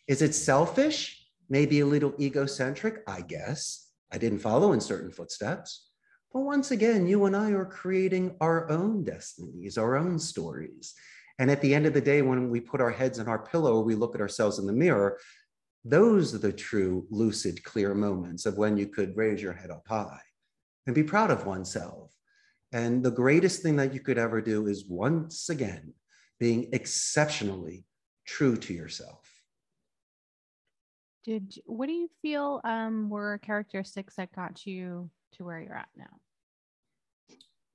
is 0.06 0.22
it 0.22 0.34
selfish? 0.34 1.26
Maybe 1.48 1.80
a 1.80 1.86
little 1.86 2.14
egocentric, 2.20 3.02
I 3.06 3.20
guess. 3.20 3.88
I 4.12 4.18
didn't 4.18 4.38
follow 4.38 4.72
in 4.72 4.80
certain 4.80 5.10
footsteps. 5.10 5.88
But 6.32 6.40
once 6.40 6.70
again, 6.70 7.06
you 7.06 7.26
and 7.26 7.36
I 7.36 7.52
are 7.52 7.64
creating 7.64 8.36
our 8.40 8.68
own 8.70 9.04
destinies, 9.04 9.78
our 9.78 9.96
own 9.96 10.18
stories. 10.18 10.94
And 11.38 11.50
at 11.50 11.60
the 11.60 11.74
end 11.74 11.86
of 11.86 11.94
the 11.94 12.00
day, 12.00 12.22
when 12.22 12.50
we 12.50 12.60
put 12.60 12.80
our 12.80 12.90
heads 12.90 13.18
in 13.18 13.28
our 13.28 13.38
pillow, 13.38 13.80
we 13.80 13.94
look 13.94 14.14
at 14.14 14.20
ourselves 14.20 14.58
in 14.58 14.66
the 14.66 14.72
mirror, 14.72 15.18
those 15.84 16.34
are 16.34 16.38
the 16.38 16.52
true 16.52 17.06
lucid, 17.10 17.62
clear 17.62 17.94
moments 17.94 18.46
of 18.46 18.56
when 18.56 18.76
you 18.76 18.86
could 18.86 19.16
raise 19.16 19.42
your 19.42 19.52
head 19.52 19.70
up 19.70 19.86
high 19.86 20.22
and 20.86 20.94
be 20.94 21.02
proud 21.02 21.30
of 21.30 21.46
oneself. 21.46 22.12
And 22.72 23.02
the 23.02 23.10
greatest 23.10 23.62
thing 23.62 23.76
that 23.76 23.94
you 23.94 24.00
could 24.00 24.18
ever 24.18 24.40
do 24.40 24.66
is 24.66 24.86
once 24.88 25.48
again 25.50 25.92
being 26.40 26.68
exceptionally 26.72 27.84
true 28.26 28.56
to 28.56 28.72
yourself. 28.72 29.23
Did 31.24 31.54
what 31.64 31.86
do 31.86 31.92
you 31.92 32.08
feel 32.20 32.60
um, 32.64 33.08
were 33.08 33.38
characteristics 33.38 34.16
that 34.16 34.32
got 34.32 34.66
you 34.66 35.10
to 35.32 35.44
where 35.44 35.60
you're 35.60 35.76
at 35.76 35.88
now? 35.96 36.20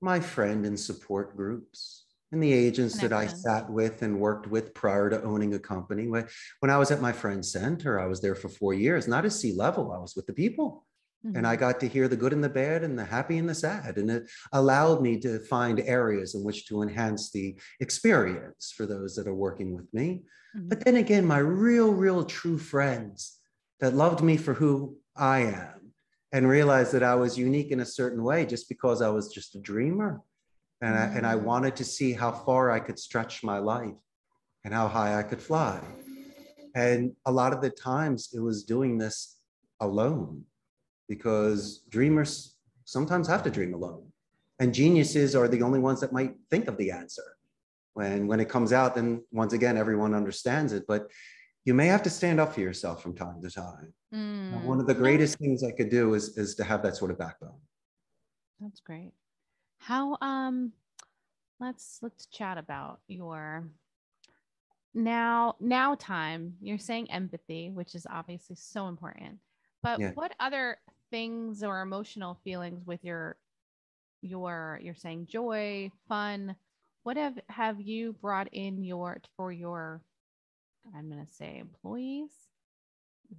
My 0.02 0.20
friend 0.20 0.66
and 0.66 0.80
support 0.80 1.36
groups 1.36 2.06
and 2.32 2.44
the 2.44 2.54
agents 2.54 3.00
that 3.02 3.12
I 3.12 3.26
sat 3.26 3.68
with 3.70 4.04
and 4.04 4.20
worked 4.20 4.46
with 4.46 4.76
prior 4.76 5.10
to 5.10 5.24
owning 5.24 5.56
a 5.56 5.60
company. 5.60 6.08
When 6.08 6.26
I 6.70 6.78
was 6.78 6.92
at 6.92 7.02
my 7.02 7.12
friend's 7.12 7.52
center, 7.52 8.00
I 8.00 8.06
was 8.06 8.22
there 8.22 8.36
for 8.36 8.50
four 8.50 8.76
years, 8.76 9.08
not 9.08 9.26
at 9.26 9.34
C 9.34 9.54
level. 9.54 9.92
I 9.92 9.98
was 9.98 10.16
with 10.16 10.28
the 10.28 10.34
people. 10.34 10.86
Mm-hmm. 11.26 11.38
And 11.38 11.48
I 11.48 11.56
mm-hmm. 11.56 11.60
got 11.60 11.80
to 11.82 11.88
hear 11.88 12.08
the 12.08 12.16
good 12.16 12.32
and 12.32 12.44
the 12.44 12.50
bad 12.50 12.84
and 12.84 12.98
the 12.98 13.04
happy 13.04 13.40
and 13.40 13.50
the 13.50 13.56
sad. 13.56 13.98
And 13.98 14.10
it 14.10 14.30
allowed 14.54 15.02
me 15.02 15.20
to 15.22 15.40
find 15.40 15.82
areas 15.82 16.36
in 16.36 16.44
which 16.44 16.68
to 16.68 16.82
enhance 16.82 17.32
the 17.32 17.60
experience 17.82 18.74
for 18.78 18.86
those 18.86 19.16
that 19.16 19.28
are 19.28 19.36
working 19.36 19.76
with 19.76 19.92
me. 19.92 20.22
Mm-hmm. 20.56 20.70
But 20.70 20.86
then 20.86 20.98
again, 20.98 21.26
my 21.26 21.40
real, 21.40 21.92
real 21.92 22.24
true 22.24 22.58
friends 22.58 23.39
that 23.80 23.96
loved 23.96 24.24
me 24.24 24.38
for 24.38 24.54
who 24.54 24.98
I 25.16 25.40
am 25.40 25.94
and 26.32 26.48
realized 26.48 26.92
that 26.94 27.04
I 27.04 27.16
was 27.16 27.38
unique 27.38 27.72
in 27.72 27.80
a 27.80 27.86
certain 27.86 28.24
way 28.24 28.46
just 28.46 28.70
because 28.70 29.02
I 29.02 29.10
was 29.10 29.34
just 29.34 29.56
a 29.56 29.60
dreamer. 29.60 30.22
And. 30.82 30.96
I, 30.96 31.04
and 31.04 31.28
I 31.28 31.36
mm. 31.36 31.44
wanted 31.44 31.76
to 31.78 31.84
see 31.84 32.14
how 32.14 32.32
far 32.32 32.72
I 32.72 32.80
could 32.80 32.98
stretch 32.98 33.44
my 33.44 33.58
life 33.58 33.96
and 34.64 34.74
how 34.74 34.88
high 34.88 35.18
I 35.18 35.24
could 35.24 35.42
fly. 35.42 35.82
And 36.76 37.14
a 37.26 37.32
lot 37.32 37.54
of 37.54 37.62
the 37.62 37.70
times 37.70 38.30
it 38.34 38.40
was 38.40 38.64
doing 38.64 38.98
this 38.98 39.38
alone 39.80 40.44
because 41.08 41.80
dreamers 41.90 42.56
sometimes 42.86 43.28
have 43.28 43.44
to 43.44 43.50
dream 43.50 43.74
alone. 43.74 44.06
And 44.60 44.74
geniuses 44.74 45.36
are 45.36 45.48
the 45.48 45.62
only 45.62 45.80
ones 45.80 46.02
that 46.02 46.14
might 46.14 46.36
think 46.50 46.68
of 46.68 46.78
the 46.78 46.92
answer. 46.92 47.24
When, 47.94 48.28
when 48.28 48.40
it 48.40 48.50
comes 48.50 48.72
out, 48.72 48.96
then 48.96 49.24
once 49.32 49.54
again, 49.54 49.78
everyone 49.78 50.14
understands 50.14 50.74
it. 50.74 50.86
But 50.88 51.10
you 51.66 51.74
may 51.74 51.88
have 51.88 52.04
to 52.04 52.10
stand 52.10 52.40
up 52.40 52.54
for 52.54 52.62
yourself 52.62 53.02
from 53.02 53.16
time 53.16 53.42
to 53.42 53.50
time. 53.50 53.94
Mm. 54.14 54.64
One 54.64 54.80
of 54.80 54.88
the 54.88 54.94
greatest 54.94 55.38
things 55.38 55.64
I 55.64 55.72
could 55.72 55.90
do 55.90 56.14
is, 56.14 56.38
is 56.38 56.56
to 56.56 56.64
have 56.64 56.82
that 56.84 56.96
sort 56.96 57.12
of 57.12 57.18
backbone. 57.18 57.60
That's 58.60 58.80
great. 58.80 59.12
How 59.80 60.18
um 60.22 60.74
let's 61.60 62.00
let's 62.02 62.26
chat 62.26 62.58
about 62.58 63.00
your 63.08 63.68
now 64.94 65.56
now 65.60 65.96
time. 65.96 66.56
You're 66.62 66.78
saying 66.78 67.12
empathy, 67.12 67.70
which 67.70 67.96
is 67.96 68.06
obviously 68.10 68.56
so 68.56 68.88
important. 68.88 69.38
But 69.82 70.00
yeah. 70.00 70.12
what 70.16 70.34
other 70.40 70.78
things 71.12 71.64
or 71.64 71.82
emotional 71.82 72.40
feelings 72.44 72.86
with 72.86 73.04
your 73.04 73.38
your 74.22 74.80
you're 74.84 74.96
saying 74.96 75.26
joy 75.28 75.90
fun 76.10 76.54
what 77.04 77.16
have 77.16 77.40
have 77.48 77.80
you 77.80 78.14
brought 78.22 78.50
in 78.52 78.84
your 78.84 79.22
for 79.38 79.52
your 79.52 80.02
i'm 80.96 81.10
going 81.10 81.26
to 81.26 81.32
say 81.32 81.58
employees 81.60 82.32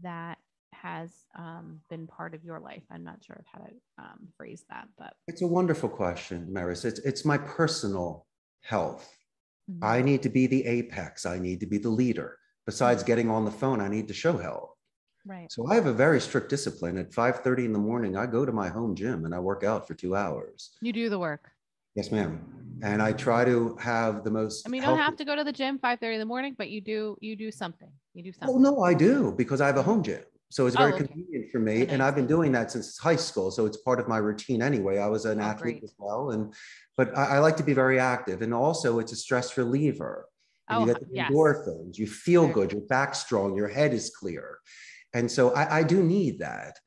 that 0.02 0.38
has 0.72 1.10
um, 1.36 1.80
been 1.90 2.06
part 2.06 2.34
of 2.34 2.44
your 2.44 2.60
life 2.60 2.82
i'm 2.90 3.04
not 3.04 3.22
sure 3.24 3.36
of 3.36 3.44
how 3.52 3.66
to 3.66 3.72
um, 3.98 4.28
phrase 4.36 4.64
that 4.70 4.88
but 4.98 5.14
it's 5.28 5.42
a 5.42 5.46
wonderful 5.46 5.88
question 5.88 6.46
maris 6.52 6.84
it's, 6.84 7.00
it's 7.00 7.24
my 7.24 7.38
personal 7.38 8.26
health 8.62 9.12
mm-hmm. 9.70 9.84
i 9.84 10.00
need 10.00 10.22
to 10.22 10.28
be 10.28 10.46
the 10.46 10.64
apex 10.66 11.26
i 11.26 11.38
need 11.38 11.60
to 11.60 11.66
be 11.66 11.78
the 11.78 11.88
leader 11.88 12.36
besides 12.66 13.02
mm-hmm. 13.02 13.08
getting 13.08 13.30
on 13.30 13.44
the 13.44 13.50
phone 13.50 13.80
i 13.80 13.88
need 13.88 14.08
to 14.08 14.14
show 14.14 14.36
help 14.36 14.76
Right. 15.26 15.52
So 15.52 15.66
I 15.68 15.74
have 15.74 15.86
a 15.86 15.92
very 15.92 16.20
strict 16.20 16.48
discipline. 16.48 16.96
At 16.96 17.10
5:30 17.12 17.66
in 17.66 17.72
the 17.72 17.78
morning, 17.78 18.16
I 18.16 18.26
go 18.26 18.46
to 18.46 18.52
my 18.52 18.68
home 18.68 18.94
gym 18.94 19.24
and 19.24 19.34
I 19.34 19.38
work 19.38 19.64
out 19.64 19.86
for 19.86 19.94
two 19.94 20.16
hours. 20.16 20.70
You 20.80 20.92
do 20.92 21.08
the 21.10 21.18
work. 21.18 21.50
Yes, 21.94 22.10
ma'am. 22.10 22.40
And 22.82 23.02
I 23.02 23.12
try 23.12 23.44
to 23.44 23.76
have 23.80 24.24
the 24.24 24.30
most. 24.30 24.66
I 24.66 24.70
mean, 24.70 24.82
you 24.82 24.88
don't 24.88 24.98
have 24.98 25.16
to 25.16 25.24
go 25.24 25.36
to 25.36 25.44
the 25.44 25.52
gym 25.52 25.78
5:30 25.78 26.14
in 26.14 26.18
the 26.18 26.24
morning, 26.24 26.54
but 26.56 26.70
you 26.70 26.80
do 26.80 27.16
you 27.20 27.36
do 27.36 27.50
something. 27.50 27.90
You 28.14 28.22
do 28.22 28.32
something. 28.32 28.56
Oh 28.56 28.58
no, 28.58 28.82
I 28.82 28.94
do 28.94 29.34
because 29.36 29.60
I 29.60 29.66
have 29.66 29.76
a 29.76 29.82
home 29.82 30.02
gym. 30.02 30.22
So 30.50 30.66
it's 30.66 30.74
very 30.74 30.92
oh, 30.92 30.96
okay. 30.96 31.06
convenient 31.06 31.50
for 31.52 31.60
me. 31.60 31.86
And 31.86 32.02
I've 32.02 32.16
been 32.16 32.26
doing 32.26 32.50
that 32.52 32.72
since 32.72 32.98
high 32.98 33.16
school. 33.16 33.52
So 33.52 33.66
it's 33.66 33.76
part 33.76 34.00
of 34.00 34.08
my 34.08 34.18
routine 34.18 34.62
anyway. 34.62 34.98
I 34.98 35.06
was 35.06 35.24
an 35.24 35.40
oh, 35.40 35.44
athlete 35.44 35.78
great. 35.78 35.84
as 35.84 35.94
well. 35.96 36.30
And 36.30 36.52
but 36.96 37.16
I, 37.16 37.36
I, 37.36 37.38
like 37.38 37.56
to 37.58 37.62
be 37.62 37.72
very 37.72 38.00
active. 38.00 38.42
And 38.42 38.52
also 38.52 38.98
it's 38.98 39.12
a 39.12 39.16
stress 39.16 39.56
reliever. 39.56 40.26
And 40.68 40.78
oh, 40.78 40.80
you 40.80 40.86
get 40.86 41.00
the 41.00 41.06
yes. 41.12 41.30
endorphins, 41.30 41.98
you 41.98 42.06
feel 42.06 42.48
good, 42.48 42.72
your 42.72 42.82
back's 42.82 43.20
strong, 43.20 43.56
your 43.56 43.68
head 43.68 43.92
is 43.94 44.10
clear. 44.10 44.58
And 45.12 45.30
so 45.30 45.54
I, 45.54 45.78
I 45.78 45.82
do 45.82 46.02
need 46.02 46.40
that. 46.40 46.78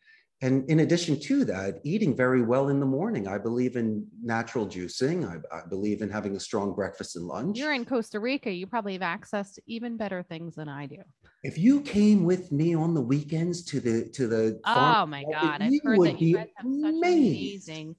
And 0.44 0.70
in 0.70 0.82
addition 0.82 1.18
to 1.22 1.46
that, 1.46 1.80
eating 1.86 2.14
very 2.14 2.42
well 2.42 2.68
in 2.68 2.82
the 2.82 2.86
morning. 2.86 3.30
I 3.30 3.38
believe 3.38 3.78
in 3.78 4.06
natural 4.22 4.68
juicing. 4.68 5.26
I, 5.26 5.38
I, 5.56 5.62
believe 5.70 6.02
in 6.02 6.10
having 6.10 6.36
a 6.36 6.40
strong 6.40 6.76
breakfast 6.76 7.16
and 7.16 7.26
lunch. 7.26 7.58
You're 7.58 7.74
in 7.74 7.86
Costa 7.86 8.20
Rica. 8.20 8.52
You 8.52 8.68
probably 8.68 8.92
have 8.92 9.02
access 9.02 9.54
to 9.54 9.62
even 9.68 9.96
better 9.96 10.22
things 10.22 10.56
than 10.56 10.68
I 10.68 10.86
do. 10.86 10.98
If 11.44 11.58
you 11.58 11.80
came 11.80 12.26
with 12.26 12.52
me 12.52 12.76
on 12.76 12.94
the 12.94 13.00
weekends 13.00 13.64
to 13.66 13.80
the 13.80 14.10
to 14.10 14.28
the 14.28 14.60
oh 14.66 15.06
my 15.06 15.24
god, 15.32 15.62
I've 15.62 15.72
heard 15.82 16.02
that 16.02 16.22
you 16.22 16.36
guys 16.36 16.50
have 16.58 16.68
such 16.70 16.94
amazing. 16.94 17.96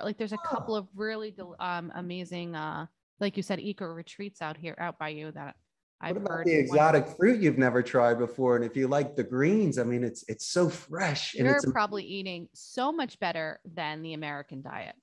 Like 0.00 0.18
there's 0.18 0.32
a 0.32 0.38
couple 0.38 0.76
of 0.76 0.86
really 0.94 1.34
um, 1.58 1.90
amazing, 1.96 2.54
uh, 2.54 2.86
like 3.18 3.36
you 3.36 3.42
said, 3.42 3.58
eco 3.58 3.86
retreats 3.86 4.40
out 4.40 4.56
here 4.56 4.76
out 4.78 5.00
by 5.00 5.08
you 5.08 5.32
that 5.32 5.56
I've 6.00 6.16
what 6.16 6.26
about 6.26 6.44
the 6.44 6.54
exotic 6.54 7.06
one. 7.06 7.16
fruit 7.16 7.40
you've 7.40 7.58
never 7.58 7.82
tried 7.82 8.18
before? 8.18 8.56
And 8.56 8.64
if 8.64 8.76
you 8.76 8.86
like 8.86 9.16
the 9.16 9.24
greens, 9.24 9.78
I 9.78 9.84
mean, 9.84 10.04
it's 10.04 10.24
it's 10.28 10.46
so 10.46 10.68
fresh. 10.68 11.34
You're 11.34 11.56
it's 11.56 11.70
probably 11.72 12.04
eating 12.04 12.48
so 12.54 12.92
much 12.92 13.18
better 13.18 13.60
than 13.64 14.02
the 14.02 14.14
American 14.14 14.62
diet. 14.62 14.94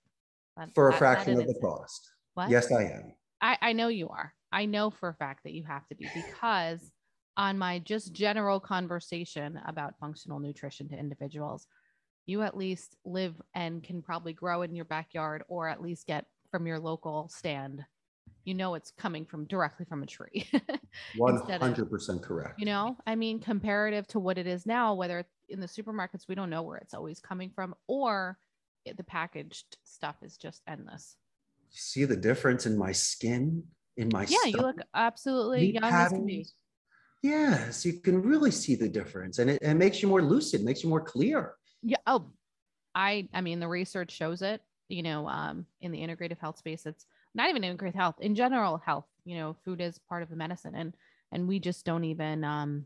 That, 0.55 0.73
for 0.73 0.87
a 0.87 0.91
that, 0.91 0.97
fraction 0.97 1.35
that 1.35 1.41
of 1.41 1.47
the 1.47 1.59
cost. 1.59 2.11
What? 2.35 2.49
Yes, 2.49 2.71
I 2.71 2.83
am. 2.83 3.13
I, 3.41 3.57
I 3.61 3.73
know 3.73 3.89
you 3.89 4.07
are. 4.07 4.33
I 4.51 4.65
know 4.65 4.89
for 4.89 5.09
a 5.09 5.13
fact 5.13 5.43
that 5.43 5.53
you 5.53 5.63
have 5.65 5.85
to 5.87 5.95
be 5.95 6.07
because 6.15 6.79
on 7.35 7.57
my 7.57 7.79
just 7.79 8.13
general 8.13 8.61
conversation 8.61 9.59
about 9.67 9.99
functional 9.99 10.39
nutrition 10.39 10.87
to 10.89 10.97
individuals, 10.97 11.67
you 12.25 12.41
at 12.41 12.55
least 12.55 12.95
live 13.03 13.35
and 13.53 13.83
can 13.83 14.01
probably 14.01 14.31
grow 14.31 14.61
in 14.61 14.75
your 14.75 14.85
backyard 14.85 15.43
or 15.49 15.67
at 15.67 15.81
least 15.81 16.07
get 16.07 16.25
from 16.51 16.65
your 16.65 16.79
local 16.79 17.27
stand 17.29 17.83
you 18.45 18.53
know 18.53 18.75
it's 18.75 18.91
coming 18.91 19.25
from 19.25 19.45
directly 19.45 19.85
from 19.85 20.03
a 20.03 20.05
tree. 20.05 20.47
100% 21.19 22.09
of, 22.09 22.21
correct. 22.21 22.59
You 22.59 22.65
know, 22.65 22.95
I 23.05 23.15
mean, 23.15 23.39
comparative 23.39 24.07
to 24.09 24.19
what 24.19 24.37
it 24.37 24.47
is 24.47 24.65
now, 24.65 24.93
whether 24.93 25.25
in 25.49 25.59
the 25.59 25.67
supermarkets, 25.67 26.27
we 26.27 26.35
don't 26.35 26.49
know 26.49 26.61
where 26.61 26.77
it's 26.77 26.93
always 26.93 27.19
coming 27.19 27.49
from, 27.49 27.75
or 27.87 28.37
it, 28.85 28.97
the 28.97 29.03
packaged 29.03 29.77
stuff 29.83 30.15
is 30.21 30.37
just 30.37 30.61
endless. 30.67 31.17
See 31.71 32.05
the 32.05 32.15
difference 32.15 32.65
in 32.65 32.77
my 32.77 32.91
skin, 32.91 33.63
in 33.97 34.09
my 34.13 34.25
skin. 34.25 34.37
yeah, 34.45 34.51
you 34.51 34.61
look 34.61 34.77
absolutely 34.93 35.73
young 35.73 35.81
patterns. 35.81 36.05
as 36.05 36.11
can 36.11 36.25
be. 36.25 36.45
Yes, 37.23 37.85
you 37.85 37.93
can 37.93 38.21
really 38.21 38.51
see 38.51 38.75
the 38.75 38.87
difference, 38.87 39.39
and 39.39 39.49
it, 39.49 39.61
it 39.61 39.73
makes 39.73 40.03
you 40.03 40.07
more 40.07 40.21
lucid, 40.21 40.63
makes 40.63 40.83
you 40.83 40.89
more 40.89 41.01
clear. 41.01 41.55
Yeah. 41.81 41.97
Oh, 42.05 42.31
I 42.93 43.27
I 43.33 43.41
mean, 43.41 43.59
the 43.59 43.67
research 43.67 44.11
shows 44.11 44.43
it. 44.43 44.61
You 44.87 45.01
know, 45.01 45.27
um, 45.27 45.65
in 45.81 45.91
the 45.91 45.99
integrative 45.99 46.37
health 46.37 46.59
space, 46.59 46.85
it's 46.85 47.07
not 47.35 47.49
even 47.49 47.63
in 47.63 47.77
great 47.77 47.95
health 47.95 48.15
in 48.19 48.33
general 48.33 48.81
health 48.83 49.05
you 49.25 49.37
know 49.37 49.55
food 49.63 49.81
is 49.81 49.99
part 50.09 50.23
of 50.23 50.29
the 50.29 50.35
medicine 50.35 50.73
and 50.75 50.93
and 51.31 51.47
we 51.47 51.59
just 51.59 51.85
don't 51.85 52.03
even 52.03 52.43
um 52.43 52.85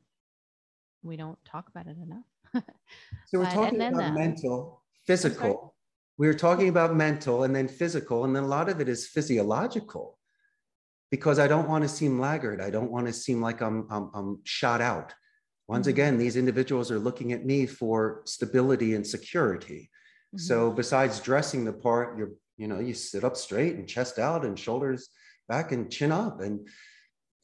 we 1.03 1.17
don't 1.17 1.37
talk 1.45 1.69
about 1.69 1.87
it 1.87 1.95
enough. 2.01 2.65
So 3.27 3.39
we're 3.39 3.43
but, 3.45 3.53
talking 3.53 3.81
about 3.81 4.13
the, 4.13 4.19
mental 4.19 4.83
physical. 5.05 5.75
We 6.17 6.27
were 6.27 6.33
talking 6.33 6.67
about 6.67 6.95
mental 6.95 7.43
and 7.43 7.55
then 7.55 7.67
physical 7.67 8.25
and 8.25 8.35
then 8.35 8.43
a 8.43 8.47
lot 8.47 8.69
of 8.69 8.81
it 8.81 8.89
is 8.89 9.07
physiological. 9.07 10.17
Because 11.11 11.39
i 11.39 11.47
don't 11.47 11.67
want 11.67 11.83
to 11.83 11.89
seem 11.89 12.19
laggard. 12.19 12.61
I 12.61 12.69
don't 12.69 12.91
want 12.91 13.07
to 13.07 13.13
seem 13.13 13.41
like 13.41 13.61
i'm 13.61 13.87
i'm, 13.89 14.11
I'm 14.13 14.39
shot 14.43 14.81
out. 14.81 15.13
Once 15.67 15.83
mm-hmm. 15.83 15.91
again 15.91 16.17
these 16.17 16.35
individuals 16.35 16.91
are 16.91 16.99
looking 16.99 17.33
at 17.33 17.45
me 17.45 17.65
for 17.65 18.21
stability 18.25 18.95
and 18.95 19.05
security. 19.05 19.89
Mm-hmm. 20.29 20.43
so 20.45 20.69
besides 20.69 21.19
dressing 21.19 21.65
the 21.65 21.73
part 21.73 22.15
you're 22.15 22.33
you 22.59 22.67
know 22.67 22.79
you 22.79 22.93
sit 22.93 23.23
up 23.23 23.35
straight 23.35 23.75
and 23.75 23.87
chest 23.87 24.19
out 24.19 24.45
and 24.45 24.59
shoulders 24.59 25.09
back 25.47 25.71
and 25.71 25.91
chin 25.91 26.11
up 26.11 26.41
and 26.41 26.67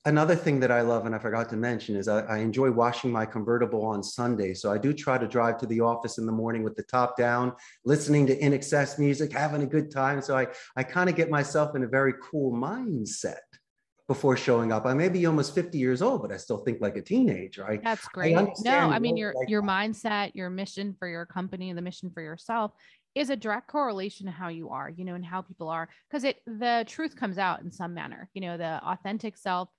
another 0.05 0.35
thing 0.35 0.59
that 0.59 0.71
I 0.71 0.81
love, 0.81 1.05
and 1.05 1.15
I 1.15 1.17
forgot 1.17 1.49
to 1.49 1.57
mention, 1.57 1.95
is 1.95 2.07
I, 2.07 2.21
I, 2.21 2.37
enjoy 2.37 2.71
washing 2.71 3.11
my 3.11 3.25
convertible 3.25 3.83
on 3.83 4.03
Sunday. 4.03 4.53
So 4.53 4.71
I 4.71 4.77
do 4.77 4.93
try 4.93 5.17
to 5.17 5.27
drive 5.27 5.57
to 5.57 5.65
the 5.65 5.81
office 5.81 6.17
in 6.17 6.25
the 6.25 6.31
morning 6.31 6.63
with 6.63 6.75
the 6.75 6.83
top 6.83 7.17
down, 7.17 7.53
listening 7.83 8.27
to 8.27 8.39
INXS 8.39 8.99
music, 8.99 9.33
having 9.33 9.63
a 9.63 9.65
good 9.65 9.91
time. 9.91 10.21
So 10.21 10.37
I, 10.37 10.47
I 10.75 10.83
kind 10.83 11.09
of 11.09 11.15
get 11.15 11.29
myself 11.29 11.75
in 11.75 11.83
a 11.83 11.87
very 11.87 12.13
cool 12.21 12.53
mindset 12.53 13.37
before 14.07 14.37
showing 14.37 14.71
up. 14.71 14.85
I 14.85 14.93
may 14.93 15.09
be 15.09 15.25
almost 15.25 15.55
50 15.55 15.79
years 15.79 16.03
old, 16.03 16.21
but 16.21 16.31
I 16.31 16.37
still 16.37 16.59
think 16.59 16.79
like 16.79 16.95
a 16.95 17.01
teenager. 17.01 17.63
Right? 17.63 17.83
That's 17.83 18.07
great. 18.09 18.37
I 18.37 18.53
no, 18.63 18.77
I 18.77 18.99
mean 18.99 19.17
your 19.17 19.33
like, 19.33 19.49
your 19.49 19.63
mindset, 19.63 20.31
your 20.35 20.51
mission 20.51 20.95
for 20.99 21.07
your 21.07 21.25
company, 21.25 21.73
the 21.73 21.81
mission 21.81 22.11
for 22.11 22.21
yourself 22.21 22.71
is 23.15 23.29
a 23.29 23.35
direct 23.35 23.67
correlation 23.67 24.25
to 24.25 24.31
how 24.31 24.49
you 24.49 24.69
are, 24.69 24.89
you 24.89 25.05
know, 25.05 25.15
and 25.15 25.25
how 25.25 25.41
people 25.41 25.69
are. 25.69 25.89
Because 26.09 26.23
it 26.23 26.41
the 26.45 26.85
truth 26.87 27.15
comes 27.15 27.37
out 27.37 27.61
in 27.61 27.71
some 27.71 27.93
manner. 27.93 28.29
You 28.33 28.41
know, 28.41 28.57
the 28.57 28.81
authentic 28.85 29.37
self 29.37 29.69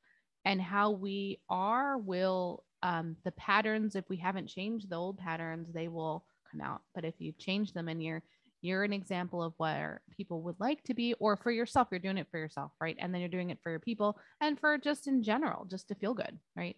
and 0.46 0.62
how 0.62 0.92
we 0.92 1.40
are 1.50 1.98
will 1.98 2.64
um, 2.82 3.16
the 3.24 3.32
patterns 3.32 3.96
if 3.96 4.08
we 4.08 4.16
haven't 4.16 4.46
changed 4.46 4.88
the 4.88 4.96
old 4.96 5.18
patterns 5.18 5.68
they 5.74 5.88
will 5.88 6.24
come 6.50 6.60
out 6.60 6.82
but 6.94 7.04
if 7.04 7.14
you 7.18 7.32
change 7.38 7.72
them 7.72 7.88
and 7.88 8.02
you're 8.02 8.22
you're 8.62 8.84
an 8.84 8.92
example 8.92 9.42
of 9.42 9.52
where 9.56 10.00
people 10.16 10.42
would 10.42 10.54
like 10.60 10.82
to 10.84 10.94
be 10.94 11.14
or 11.14 11.36
for 11.36 11.50
yourself 11.50 11.88
you're 11.90 12.00
doing 12.00 12.18
it 12.18 12.28
for 12.30 12.38
yourself 12.38 12.70
right 12.80 12.96
and 13.00 13.12
then 13.12 13.20
you're 13.20 13.28
doing 13.28 13.50
it 13.50 13.58
for 13.62 13.70
your 13.70 13.80
people 13.80 14.16
and 14.40 14.58
for 14.58 14.78
just 14.78 15.08
in 15.08 15.22
general 15.22 15.64
just 15.64 15.88
to 15.88 15.94
feel 15.96 16.14
good 16.14 16.38
right 16.54 16.76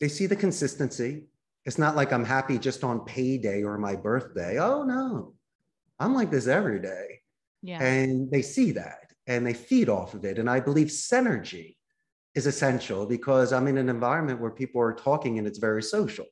they 0.00 0.08
see 0.08 0.26
the 0.26 0.34
consistency 0.34 1.24
it's 1.66 1.78
not 1.78 1.96
like 1.96 2.12
i'm 2.12 2.24
happy 2.24 2.58
just 2.58 2.82
on 2.82 3.00
payday 3.00 3.62
or 3.62 3.76
my 3.76 3.94
birthday 3.94 4.58
oh 4.58 4.82
no 4.82 5.34
i'm 6.02 6.14
like 6.14 6.30
this 6.30 6.46
every 6.46 6.80
day 6.80 7.20
yeah 7.62 7.82
and 7.82 8.30
they 8.30 8.42
see 8.42 8.72
that 8.72 9.12
and 9.26 9.46
they 9.46 9.54
feed 9.54 9.88
off 9.88 10.14
of 10.14 10.24
it 10.24 10.38
and 10.38 10.50
i 10.50 10.58
believe 10.58 10.88
synergy 10.88 11.76
is 12.34 12.46
essential 12.46 13.06
because 13.06 13.52
I'm 13.52 13.68
in 13.68 13.78
an 13.78 13.88
environment 13.88 14.40
where 14.40 14.50
people 14.50 14.80
are 14.80 14.92
talking 14.92 15.38
and 15.38 15.46
it's 15.46 15.58
very 15.58 15.82
social. 15.82 16.26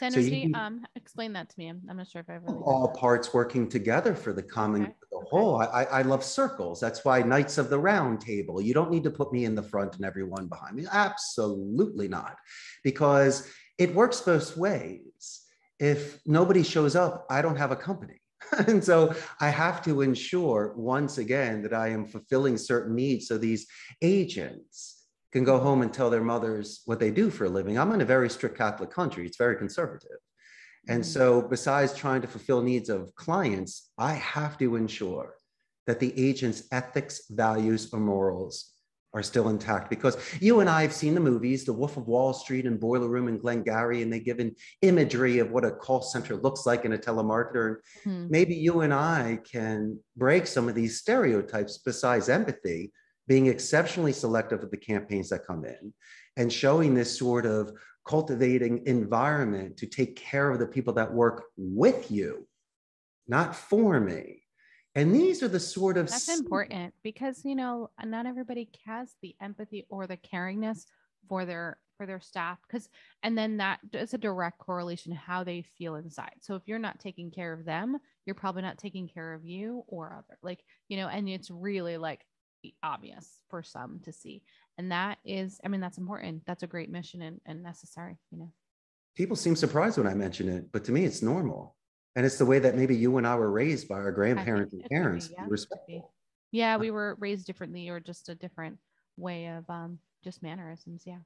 Synergy, 0.00 0.52
so 0.52 0.58
um, 0.58 0.84
explain 0.96 1.32
that 1.34 1.48
to 1.50 1.54
me. 1.58 1.68
I'm, 1.68 1.80
I'm 1.88 1.96
not 1.96 2.08
sure 2.08 2.20
if 2.20 2.28
I've 2.28 2.42
really 2.42 2.58
all 2.58 2.88
parts 2.88 3.32
working 3.32 3.68
together 3.68 4.14
for 4.16 4.32
the 4.32 4.42
common 4.42 4.82
okay. 4.82 4.94
the 5.12 5.20
whole. 5.30 5.56
I, 5.60 5.84
I 5.84 6.02
love 6.02 6.24
circles. 6.24 6.80
That's 6.80 7.04
why 7.04 7.22
Knights 7.22 7.58
of 7.58 7.70
the 7.70 7.78
Round 7.78 8.20
Table. 8.20 8.60
You 8.60 8.74
don't 8.74 8.90
need 8.90 9.04
to 9.04 9.10
put 9.10 9.32
me 9.32 9.44
in 9.44 9.54
the 9.54 9.62
front 9.62 9.94
and 9.94 10.04
everyone 10.04 10.48
behind 10.48 10.74
me. 10.74 10.86
Absolutely 10.90 12.08
not, 12.08 12.36
because 12.82 13.48
it 13.78 13.94
works 13.94 14.20
both 14.20 14.56
ways. 14.56 15.42
If 15.78 16.18
nobody 16.26 16.64
shows 16.64 16.96
up, 16.96 17.24
I 17.30 17.40
don't 17.40 17.56
have 17.56 17.70
a 17.70 17.76
company. 17.76 18.20
and 18.66 18.82
so 18.82 19.14
I 19.40 19.48
have 19.48 19.82
to 19.84 20.02
ensure 20.02 20.74
once 20.76 21.18
again 21.18 21.62
that 21.62 21.72
I 21.74 21.88
am 21.88 22.06
fulfilling 22.06 22.56
certain 22.56 22.94
needs. 22.94 23.28
So 23.28 23.38
these 23.38 23.66
agents 24.02 25.06
can 25.32 25.44
go 25.44 25.58
home 25.58 25.82
and 25.82 25.92
tell 25.92 26.10
their 26.10 26.22
mothers 26.22 26.82
what 26.84 27.00
they 27.00 27.10
do 27.10 27.30
for 27.30 27.46
a 27.46 27.48
living. 27.48 27.78
I'm 27.78 27.92
in 27.92 28.00
a 28.00 28.04
very 28.06 28.30
strict 28.30 28.56
Catholic 28.56 28.90
country, 28.90 29.26
it's 29.26 29.36
very 29.36 29.56
conservative. 29.56 30.18
And 30.86 31.02
mm. 31.02 31.06
so, 31.06 31.42
besides 31.42 31.94
trying 31.94 32.20
to 32.22 32.28
fulfill 32.28 32.62
needs 32.62 32.90
of 32.90 33.14
clients, 33.14 33.90
I 33.98 34.12
have 34.14 34.58
to 34.58 34.76
ensure 34.76 35.34
that 35.86 35.98
the 35.98 36.12
agent's 36.18 36.64
ethics, 36.72 37.22
values, 37.30 37.90
or 37.92 38.00
morals 38.00 38.73
are 39.14 39.22
still 39.22 39.48
intact 39.48 39.88
because 39.88 40.16
you 40.40 40.60
and 40.60 40.68
I 40.68 40.82
have 40.82 40.92
seen 40.92 41.14
the 41.14 41.20
movies, 41.20 41.64
The 41.64 41.72
Wolf 41.72 41.96
of 41.96 42.08
Wall 42.08 42.32
Street 42.32 42.66
and 42.66 42.80
Boiler 42.80 43.08
Room 43.08 43.28
and 43.28 43.40
Glengarry, 43.40 44.02
and 44.02 44.12
they 44.12 44.20
give 44.20 44.40
an 44.40 44.54
imagery 44.82 45.38
of 45.38 45.52
what 45.52 45.64
a 45.64 45.70
call 45.70 46.02
center 46.02 46.34
looks 46.36 46.66
like 46.66 46.84
in 46.84 46.92
a 46.92 46.98
telemarketer. 46.98 47.76
Hmm. 48.02 48.26
Maybe 48.28 48.54
you 48.56 48.80
and 48.80 48.92
I 48.92 49.38
can 49.50 49.98
break 50.16 50.46
some 50.46 50.68
of 50.68 50.74
these 50.74 50.98
stereotypes 50.98 51.78
besides 51.78 52.28
empathy 52.28 52.92
being 53.26 53.46
exceptionally 53.46 54.12
selective 54.12 54.62
of 54.62 54.70
the 54.70 54.76
campaigns 54.76 55.30
that 55.30 55.46
come 55.46 55.64
in 55.64 55.94
and 56.36 56.52
showing 56.52 56.94
this 56.94 57.16
sort 57.16 57.46
of 57.46 57.72
cultivating 58.06 58.86
environment 58.86 59.76
to 59.78 59.86
take 59.86 60.16
care 60.16 60.50
of 60.50 60.58
the 60.58 60.66
people 60.66 60.92
that 60.92 61.12
work 61.12 61.44
with 61.56 62.10
you, 62.10 62.46
not 63.26 63.56
for 63.56 63.98
me. 63.98 64.43
And 64.94 65.14
these 65.14 65.42
are 65.42 65.48
the 65.48 65.60
sort 65.60 65.96
of 65.96 66.08
that's 66.08 66.28
important 66.28 66.94
because 67.02 67.44
you 67.44 67.56
know 67.56 67.90
uh, 68.00 68.06
not 68.06 68.26
everybody 68.26 68.68
has 68.86 69.14
the 69.22 69.34
empathy 69.40 69.86
or 69.88 70.06
the 70.06 70.16
caringness 70.16 70.86
for 71.28 71.44
their 71.44 71.78
for 71.96 72.06
their 72.06 72.20
staff 72.20 72.58
because 72.66 72.88
and 73.22 73.36
then 73.36 73.56
that 73.56 73.80
is 73.92 74.14
a 74.14 74.18
direct 74.18 74.58
correlation 74.58 75.12
to 75.12 75.18
how 75.18 75.42
they 75.42 75.62
feel 75.62 75.96
inside. 75.96 76.34
So 76.40 76.54
if 76.54 76.62
you're 76.66 76.78
not 76.78 77.00
taking 77.00 77.30
care 77.30 77.52
of 77.52 77.64
them, 77.64 77.98
you're 78.24 78.34
probably 78.34 78.62
not 78.62 78.78
taking 78.78 79.08
care 79.08 79.32
of 79.32 79.44
you 79.44 79.84
or 79.88 80.12
other 80.12 80.38
like 80.42 80.64
you 80.88 80.96
know 80.96 81.08
and 81.08 81.28
it's 81.28 81.50
really 81.50 81.96
like 81.96 82.24
obvious 82.82 83.40
for 83.48 83.62
some 83.62 84.00
to 84.04 84.12
see. 84.12 84.42
And 84.78 84.90
that 84.92 85.18
is, 85.24 85.60
I 85.64 85.68
mean, 85.68 85.80
that's 85.80 85.98
important. 85.98 86.42
That's 86.46 86.62
a 86.62 86.66
great 86.66 86.90
mission 86.90 87.22
and, 87.22 87.40
and 87.46 87.62
necessary, 87.62 88.18
you 88.30 88.38
know. 88.38 88.52
People 89.14 89.36
seem 89.36 89.54
surprised 89.54 89.98
when 89.98 90.06
I 90.06 90.14
mention 90.14 90.48
it, 90.48 90.72
but 90.72 90.84
to 90.84 90.92
me, 90.92 91.04
it's 91.04 91.22
normal. 91.22 91.76
And 92.16 92.24
it's 92.24 92.38
the 92.38 92.46
way 92.46 92.58
that 92.60 92.76
maybe 92.76 92.94
you 92.94 93.16
and 93.18 93.26
I 93.26 93.34
were 93.34 93.50
raised 93.50 93.88
by 93.88 93.96
our 93.96 94.12
grandparents 94.12 94.72
and 94.72 94.84
parents. 94.84 95.30
Yeah. 95.32 95.46
Respectful. 95.48 96.12
Yeah, 96.52 96.76
we 96.76 96.90
were 96.90 97.16
raised 97.18 97.46
differently 97.46 97.88
or 97.88 97.98
just 97.98 98.28
a 98.28 98.34
different 98.34 98.78
way 99.16 99.46
of 99.46 99.68
um, 99.68 99.98
just 100.22 100.42
mannerisms. 100.42 101.02
Yeah. 101.04 101.18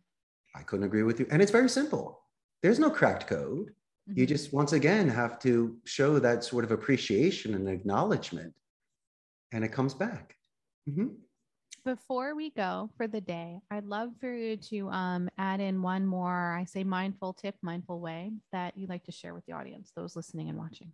I 0.55 0.63
couldn't 0.63 0.87
agree 0.87 1.03
with 1.03 1.21
you. 1.21 1.27
And 1.31 1.43
it's 1.43 1.53
very 1.53 1.69
simple. 1.69 2.23
There's 2.63 2.79
no 2.79 2.91
cracked 2.91 3.27
code. 3.27 3.73
Mm-hmm. 4.09 4.21
You 4.21 4.27
just 4.27 4.55
once 4.55 4.73
again 4.73 5.09
have 5.09 5.39
to 5.41 5.77
show 5.85 6.19
that 6.19 6.45
sort 6.45 6.65
of 6.65 6.71
appreciation 6.71 7.55
and 7.55 7.69
acknowledgement, 7.69 8.55
and 9.53 9.63
it 9.63 9.69
comes 9.69 9.93
back. 9.93 10.37
Mm-hmm 10.89 11.09
before 11.85 12.35
we 12.35 12.51
go 12.51 12.91
for 12.97 13.07
the 13.07 13.21
day, 13.21 13.59
I'd 13.71 13.87
love 13.87 14.11
for 14.21 14.33
you 14.33 14.57
to 14.57 14.89
um, 14.91 15.29
add 15.39 15.61
in 15.61 15.83
one 15.83 16.07
more, 16.07 16.53
I 16.53 16.65
say 16.65 16.85
mindful 16.85 17.33
tip, 17.35 17.55
mindful 17.63 18.01
way 18.01 18.33
that 18.53 18.77
you'd 18.77 18.91
like 18.91 19.05
to 19.05 19.13
share 19.13 19.35
with 19.35 19.47
the 19.47 19.53
audience, 19.53 19.93
those 19.95 20.17
listening 20.17 20.49
and 20.49 20.59
watching. 20.59 20.93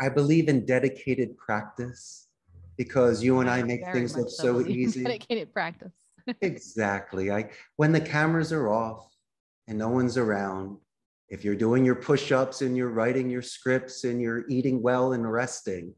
I 0.00 0.08
believe 0.08 0.48
in 0.48 0.66
dedicated 0.66 1.36
practice 1.36 2.28
because 2.76 3.22
you 3.22 3.40
and 3.40 3.48
I 3.48 3.62
make 3.62 3.80
Very 3.80 4.00
things 4.00 4.16
look 4.16 4.28
so, 4.28 4.62
so 4.62 4.66
easy. 4.68 5.04
Dedicated 5.04 5.52
practice. 5.52 5.92
exactly. 6.40 7.30
I 7.30 7.50
when 7.76 7.92
the 7.92 8.00
cameras 8.00 8.52
are 8.52 8.68
off 8.68 9.06
and 9.68 9.78
no 9.78 9.88
one's 9.88 10.16
around, 10.16 10.78
if 11.28 11.44
you're 11.44 11.56
doing 11.56 11.84
your 11.84 11.94
push-ups 11.94 12.62
and 12.62 12.76
you're 12.76 12.90
writing 12.90 13.30
your 13.30 13.42
scripts 13.42 14.04
and 14.04 14.20
you're 14.20 14.44
eating 14.48 14.82
well 14.82 15.12
and 15.12 15.30
resting, 15.30 15.94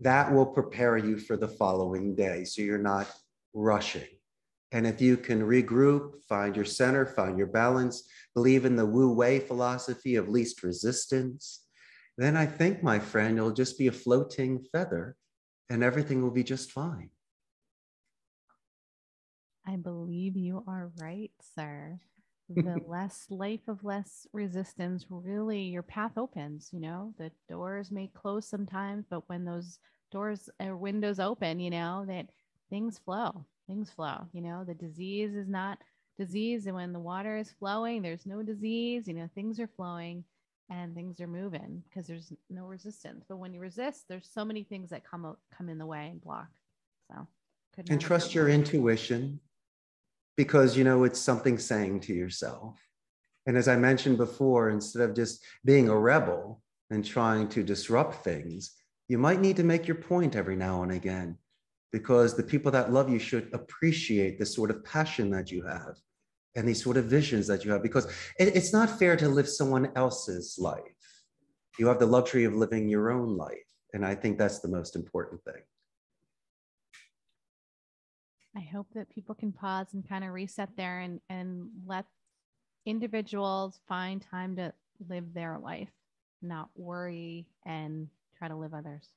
that 0.00 0.32
will 0.32 0.46
prepare 0.46 0.96
you 0.96 1.18
for 1.18 1.36
the 1.36 1.48
following 1.48 2.14
day. 2.14 2.44
So 2.44 2.62
you're 2.62 2.78
not 2.78 3.08
rushing. 3.52 4.08
And 4.72 4.86
if 4.86 5.00
you 5.00 5.16
can 5.16 5.40
regroup, 5.40 6.22
find 6.28 6.54
your 6.54 6.64
center, 6.64 7.04
find 7.04 7.36
your 7.36 7.48
balance, 7.48 8.08
believe 8.34 8.64
in 8.64 8.76
the 8.76 8.86
Wu 8.86 9.12
Wei 9.12 9.40
philosophy 9.40 10.16
of 10.16 10.28
least 10.28 10.62
resistance, 10.62 11.66
then 12.16 12.36
I 12.36 12.46
think, 12.46 12.82
my 12.82 12.98
friend, 12.98 13.36
you'll 13.36 13.52
just 13.52 13.78
be 13.78 13.88
a 13.88 13.92
floating 13.92 14.64
feather 14.72 15.16
and 15.68 15.82
everything 15.82 16.22
will 16.22 16.30
be 16.30 16.44
just 16.44 16.70
fine. 16.70 17.10
I 19.66 19.76
believe 19.76 20.36
you 20.36 20.64
are 20.66 20.90
right, 20.98 21.32
sir. 21.54 22.00
The 22.50 22.80
less 22.86 23.26
life 23.30 23.68
of 23.68 23.84
less 23.84 24.26
resistance, 24.32 25.06
really, 25.08 25.60
your 25.62 25.82
path 25.82 26.12
opens. 26.16 26.70
You 26.72 26.80
know, 26.80 27.14
the 27.18 27.30
doors 27.48 27.90
may 27.90 28.08
close 28.08 28.46
sometimes, 28.46 29.06
but 29.08 29.28
when 29.28 29.44
those 29.44 29.78
doors 30.10 30.50
or 30.60 30.76
windows 30.76 31.20
open, 31.20 31.60
you 31.60 31.70
know, 31.70 32.04
that 32.08 32.26
things 32.68 32.98
flow, 32.98 33.44
things 33.66 33.90
flow, 33.90 34.26
you 34.32 34.40
know, 34.40 34.64
the 34.64 34.74
disease 34.74 35.34
is 35.34 35.48
not 35.48 35.78
disease. 36.18 36.66
And 36.66 36.74
when 36.74 36.92
the 36.92 36.98
water 36.98 37.36
is 37.36 37.54
flowing, 37.58 38.02
there's 38.02 38.26
no 38.26 38.42
disease, 38.42 39.06
you 39.08 39.14
know, 39.14 39.28
things 39.34 39.58
are 39.60 39.68
flowing 39.68 40.24
and 40.68 40.94
things 40.94 41.20
are 41.20 41.26
moving 41.26 41.82
because 41.88 42.06
there's 42.06 42.32
no 42.48 42.64
resistance. 42.64 43.24
But 43.28 43.38
when 43.38 43.52
you 43.52 43.60
resist, 43.60 44.04
there's 44.08 44.28
so 44.32 44.44
many 44.44 44.62
things 44.62 44.90
that 44.90 45.04
come 45.04 45.36
come 45.56 45.68
in 45.68 45.78
the 45.78 45.86
way 45.86 46.08
and 46.10 46.20
block. 46.20 46.48
So 47.10 47.26
and 47.88 48.00
trust 48.00 48.34
your 48.34 48.48
intuition 48.48 49.40
because 50.36 50.76
you 50.76 50.84
know 50.84 51.04
it's 51.04 51.20
something 51.20 51.58
saying 51.58 52.00
to 52.00 52.14
yourself. 52.14 52.78
And 53.46 53.56
as 53.56 53.68
I 53.68 53.76
mentioned 53.76 54.16
before, 54.16 54.70
instead 54.70 55.02
of 55.02 55.16
just 55.16 55.42
being 55.64 55.88
a 55.88 55.98
rebel 55.98 56.62
and 56.90 57.04
trying 57.04 57.48
to 57.50 57.62
disrupt 57.62 58.24
things, 58.24 58.72
you 59.08 59.18
might 59.18 59.40
need 59.40 59.56
to 59.56 59.64
make 59.64 59.88
your 59.88 59.96
point 59.96 60.36
every 60.36 60.56
now 60.56 60.82
and 60.82 60.92
again 60.92 61.36
because 61.92 62.36
the 62.36 62.42
people 62.42 62.70
that 62.72 62.92
love 62.92 63.10
you 63.10 63.18
should 63.18 63.48
appreciate 63.52 64.38
the 64.38 64.46
sort 64.46 64.70
of 64.70 64.84
passion 64.84 65.30
that 65.30 65.50
you 65.50 65.64
have 65.66 65.96
and 66.54 66.68
these 66.68 66.82
sort 66.82 66.96
of 66.96 67.06
visions 67.06 67.46
that 67.46 67.64
you 67.64 67.72
have 67.72 67.82
because 67.82 68.06
it, 68.38 68.54
it's 68.56 68.72
not 68.72 68.98
fair 68.98 69.16
to 69.16 69.28
live 69.28 69.48
someone 69.48 69.90
else's 69.96 70.56
life. 70.58 70.94
You 71.78 71.86
have 71.88 71.98
the 71.98 72.06
luxury 72.06 72.44
of 72.44 72.54
living 72.54 72.88
your 72.88 73.10
own 73.10 73.36
life. 73.36 73.58
And 73.94 74.04
I 74.04 74.14
think 74.14 74.38
that's 74.38 74.60
the 74.60 74.68
most 74.68 74.94
important 74.94 75.42
thing. 75.44 75.62
I 78.56 78.60
hope 78.60 78.88
that 78.94 79.08
people 79.10 79.34
can 79.34 79.52
pause 79.52 79.88
and 79.92 80.06
kind 80.08 80.24
of 80.24 80.30
reset 80.32 80.70
there 80.76 81.00
and, 81.00 81.20
and 81.28 81.68
let 81.86 82.04
individuals 82.84 83.80
find 83.88 84.20
time 84.20 84.56
to 84.56 84.72
live 85.08 85.32
their 85.34 85.58
life, 85.58 85.90
not 86.42 86.68
worry 86.74 87.46
and 87.64 88.08
try 88.36 88.48
to 88.48 88.56
live 88.56 88.74
others. 88.74 89.08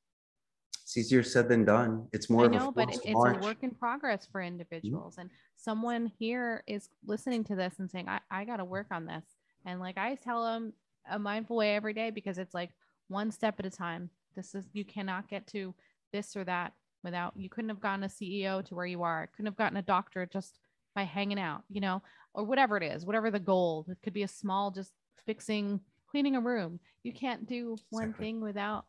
it's 0.84 0.98
easier 0.98 1.24
said 1.24 1.48
than 1.50 1.66
done. 1.66 2.08
It's 2.12 2.30
more 2.30 2.44
I 2.44 2.48
of 2.48 2.52
know, 2.54 2.68
a 2.68 2.72
but 2.72 2.90
it- 2.90 3.00
it's 3.06 3.14
march. 3.14 3.38
a 3.38 3.42
work 3.42 3.58
in 3.64 3.72
progress 3.72 4.28
for 4.32 4.42
Mm-hmm. 4.42 4.48
individuals. 4.54 5.16
And 5.18 5.30
someone 5.56 6.06
here 6.20 6.64
is 6.68 6.90
listening 7.06 7.44
to 7.46 7.56
this 7.56 7.80
and 7.80 7.90
saying, 7.90 8.08
I, 8.10 8.20
I 8.30 8.44
got 8.46 8.58
to 8.58 8.66
work 8.66 8.88
on 8.92 9.06
this. 9.06 9.24
And 9.66 9.80
like 9.80 9.98
I 9.98 10.16
tell 10.16 10.44
them 10.44 10.74
a 11.10 11.18
mindful 11.18 11.56
way 11.56 11.76
every 11.76 11.94
day 11.94 12.12
because 12.12 12.38
it's 12.38 12.54
like 12.54 12.70
one 13.08 13.32
step 13.32 13.56
at 13.60 13.66
a 13.66 13.70
time. 13.72 14.10
This 14.36 14.54
is, 14.56 14.66
you 14.74 14.84
cannot 14.86 15.30
get 15.30 15.48
to 15.48 15.74
this 16.12 16.36
or 16.36 16.44
that 16.44 16.74
without, 17.04 17.34
you 17.36 17.50
couldn't 17.50 17.70
have 17.70 17.82
gotten 17.82 18.04
a 18.04 18.08
CEO 18.08 18.64
to 18.66 18.76
where 18.76 18.86
you 18.86 19.04
are. 19.04 19.28
Couldn't 19.36 19.48
have 19.48 19.58
gotten 19.58 19.78
a 19.78 19.82
doctor 19.82 20.26
just 20.26 20.60
by 20.96 21.04
hanging 21.04 21.40
out, 21.40 21.64
you 21.70 21.82
know, 21.82 22.02
or 22.34 22.44
whatever 22.44 22.78
it 22.78 22.84
is, 22.84 23.06
whatever 23.06 23.30
the 23.30 23.40
goal. 23.40 23.86
It 23.90 23.98
could 24.04 24.14
be 24.14 24.24
a 24.24 24.28
small, 24.28 24.72
just 24.72 24.92
fixing, 25.26 25.80
cleaning 26.10 26.36
a 26.36 26.42
room. 26.42 26.80
You 27.04 27.12
can't 27.14 27.46
do 27.48 27.76
one 27.90 28.04
Exactly. 28.06 28.26
thing 28.26 28.42
without 28.42 28.86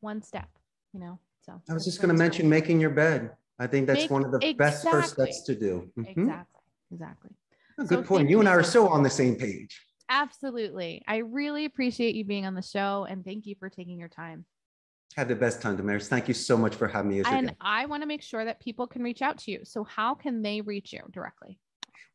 one 0.00 0.22
step, 0.22 0.48
you 0.92 1.00
know? 1.00 1.18
So 1.42 1.60
I 1.68 1.74
was 1.74 1.84
just 1.84 2.00
going 2.00 2.08
to 2.14 2.18
mention 2.18 2.48
making 2.48 2.80
your 2.80 2.90
bed. 2.90 3.30
I 3.58 3.66
think 3.66 3.86
that's 3.86 4.02
Make- 4.02 4.10
one 4.10 4.24
of 4.24 4.32
the 4.32 4.52
best 4.54 4.88
first 4.88 5.12
steps 5.14 5.42
to 5.42 5.54
do. 5.54 5.90
Mhm. 5.96 6.08
Exactly. 6.08 6.60
Exactly. 6.90 7.30
A 7.78 7.82
So 7.86 7.96
Good 7.96 8.06
point. 8.06 8.28
You 8.30 8.40
and 8.40 8.48
I 8.48 8.52
are 8.52 8.62
so 8.62 8.88
on 8.88 9.02
the 9.02 9.10
same 9.10 9.36
page. 9.36 9.80
Absolutely. 10.08 11.02
I 11.06 11.18
really 11.18 11.64
appreciate 11.64 12.14
you 12.14 12.24
being 12.24 12.46
on 12.46 12.54
the 12.54 12.62
show 12.62 13.06
and 13.08 13.24
thank 13.24 13.46
you 13.46 13.54
for 13.58 13.68
taking 13.68 13.98
your 13.98 14.08
time. 14.08 14.44
Had 15.16 15.28
the 15.28 15.36
best 15.36 15.62
time, 15.62 15.76
Damaris. 15.76 16.08
Thank 16.08 16.26
you 16.26 16.34
so 16.34 16.56
much 16.56 16.74
for 16.74 16.88
having 16.88 17.10
me 17.10 17.20
as 17.20 17.26
And 17.26 17.46
guest. 17.48 17.58
I 17.60 17.86
want 17.86 18.02
to 18.02 18.06
make 18.06 18.22
sure 18.22 18.44
that 18.44 18.60
people 18.60 18.86
can 18.86 19.02
reach 19.02 19.22
out 19.22 19.38
to 19.38 19.50
you. 19.52 19.60
So, 19.62 19.84
how 19.84 20.14
can 20.14 20.42
they 20.42 20.60
reach 20.60 20.92
you 20.92 21.02
directly? 21.12 21.58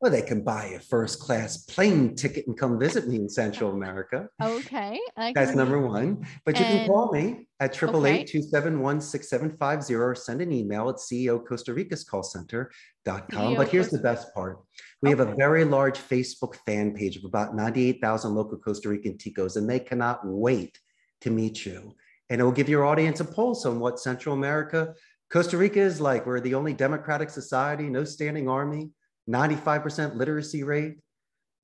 Well, 0.01 0.11
they 0.11 0.21
can 0.21 0.43
buy 0.43 0.65
a 0.67 0.79
first 0.79 1.19
class 1.19 1.65
plane 1.65 2.15
ticket 2.15 2.47
and 2.47 2.57
come 2.57 2.79
visit 2.79 3.07
me 3.07 3.17
in 3.17 3.27
Central 3.27 3.71
America. 3.71 4.29
Okay. 4.41 4.97
That's 5.17 5.53
number 5.55 5.79
one. 5.79 6.25
But 6.45 6.57
you 6.57 6.63
can 6.63 6.87
call 6.87 7.11
me 7.11 7.47
at 7.59 7.73
triple 7.73 8.05
Okay. 8.05 8.21
eight 8.21 8.27
two 8.27 8.41
seven 8.41 8.79
one 8.79 9.01
six 9.01 9.29
seven 9.29 9.49
five 9.57 9.83
zero 9.83 10.07
or 10.07 10.15
send 10.15 10.41
an 10.41 10.53
email 10.53 10.87
at 10.89 10.95
CEO 10.95 11.45
Costa 11.45 11.73
Rica's 11.73 12.05
call 12.05 12.23
center.com. 12.23 13.55
But 13.55 13.67
here's 13.67 13.89
the 13.89 13.99
best 13.99 14.33
part. 14.33 14.59
We 15.01 15.09
have 15.09 15.19
a 15.19 15.35
very 15.35 15.65
large 15.65 15.99
Facebook 15.99 16.55
fan 16.65 16.93
page 16.93 17.17
of 17.17 17.25
about 17.25 17.53
98,000 17.55 18.35
local 18.35 18.57
Costa 18.57 18.87
Rican 18.87 19.17
Ticos, 19.17 19.57
and 19.57 19.69
they 19.69 19.79
cannot 19.79 20.21
wait 20.23 20.79
to 21.21 21.29
meet 21.29 21.65
you. 21.65 21.93
And 22.29 22.39
it 22.39 22.43
will 22.43 22.51
give 22.51 22.69
your 22.69 22.85
audience 22.85 23.19
a 23.19 23.25
pulse 23.25 23.65
on 23.65 23.79
what 23.79 23.99
Central 23.99 24.35
America, 24.35 24.93
Costa 25.31 25.57
Rica 25.57 25.79
is 25.79 25.99
like. 25.99 26.25
We're 26.25 26.39
the 26.39 26.55
only 26.55 26.73
democratic 26.73 27.29
society, 27.29 27.89
no 27.89 28.03
standing 28.03 28.47
army, 28.47 28.91
95% 29.29 30.15
literacy 30.15 30.63
rate. 30.63 30.97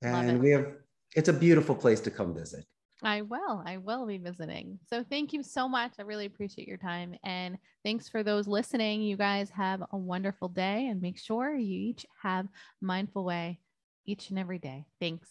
And 0.02 0.40
we 0.40 0.50
have, 0.50 0.66
it's 1.14 1.28
a 1.28 1.32
beautiful 1.32 1.74
place 1.74 2.00
to 2.00 2.10
come 2.10 2.34
visit. 2.34 2.64
I 3.02 3.22
will. 3.22 3.62
I 3.64 3.76
will 3.76 4.06
be 4.06 4.18
visiting. 4.18 4.78
So, 4.88 5.04
thank 5.04 5.32
you 5.32 5.42
so 5.42 5.68
much. 5.68 5.92
I 5.98 6.02
really 6.02 6.26
appreciate 6.26 6.66
your 6.66 6.78
time. 6.78 7.14
And 7.24 7.58
thanks 7.84 8.08
for 8.08 8.22
those 8.22 8.48
listening. 8.48 9.02
You 9.02 9.16
guys 9.16 9.50
have 9.50 9.82
a 9.92 9.96
wonderful 9.96 10.48
day 10.48 10.86
and 10.86 11.02
make 11.02 11.18
sure 11.18 11.54
you 11.54 11.90
each 11.90 12.06
have 12.22 12.46
mindful 12.80 13.24
way 13.24 13.60
each 14.06 14.30
and 14.30 14.38
every 14.38 14.58
day. 14.58 14.86
Thanks. 15.00 15.24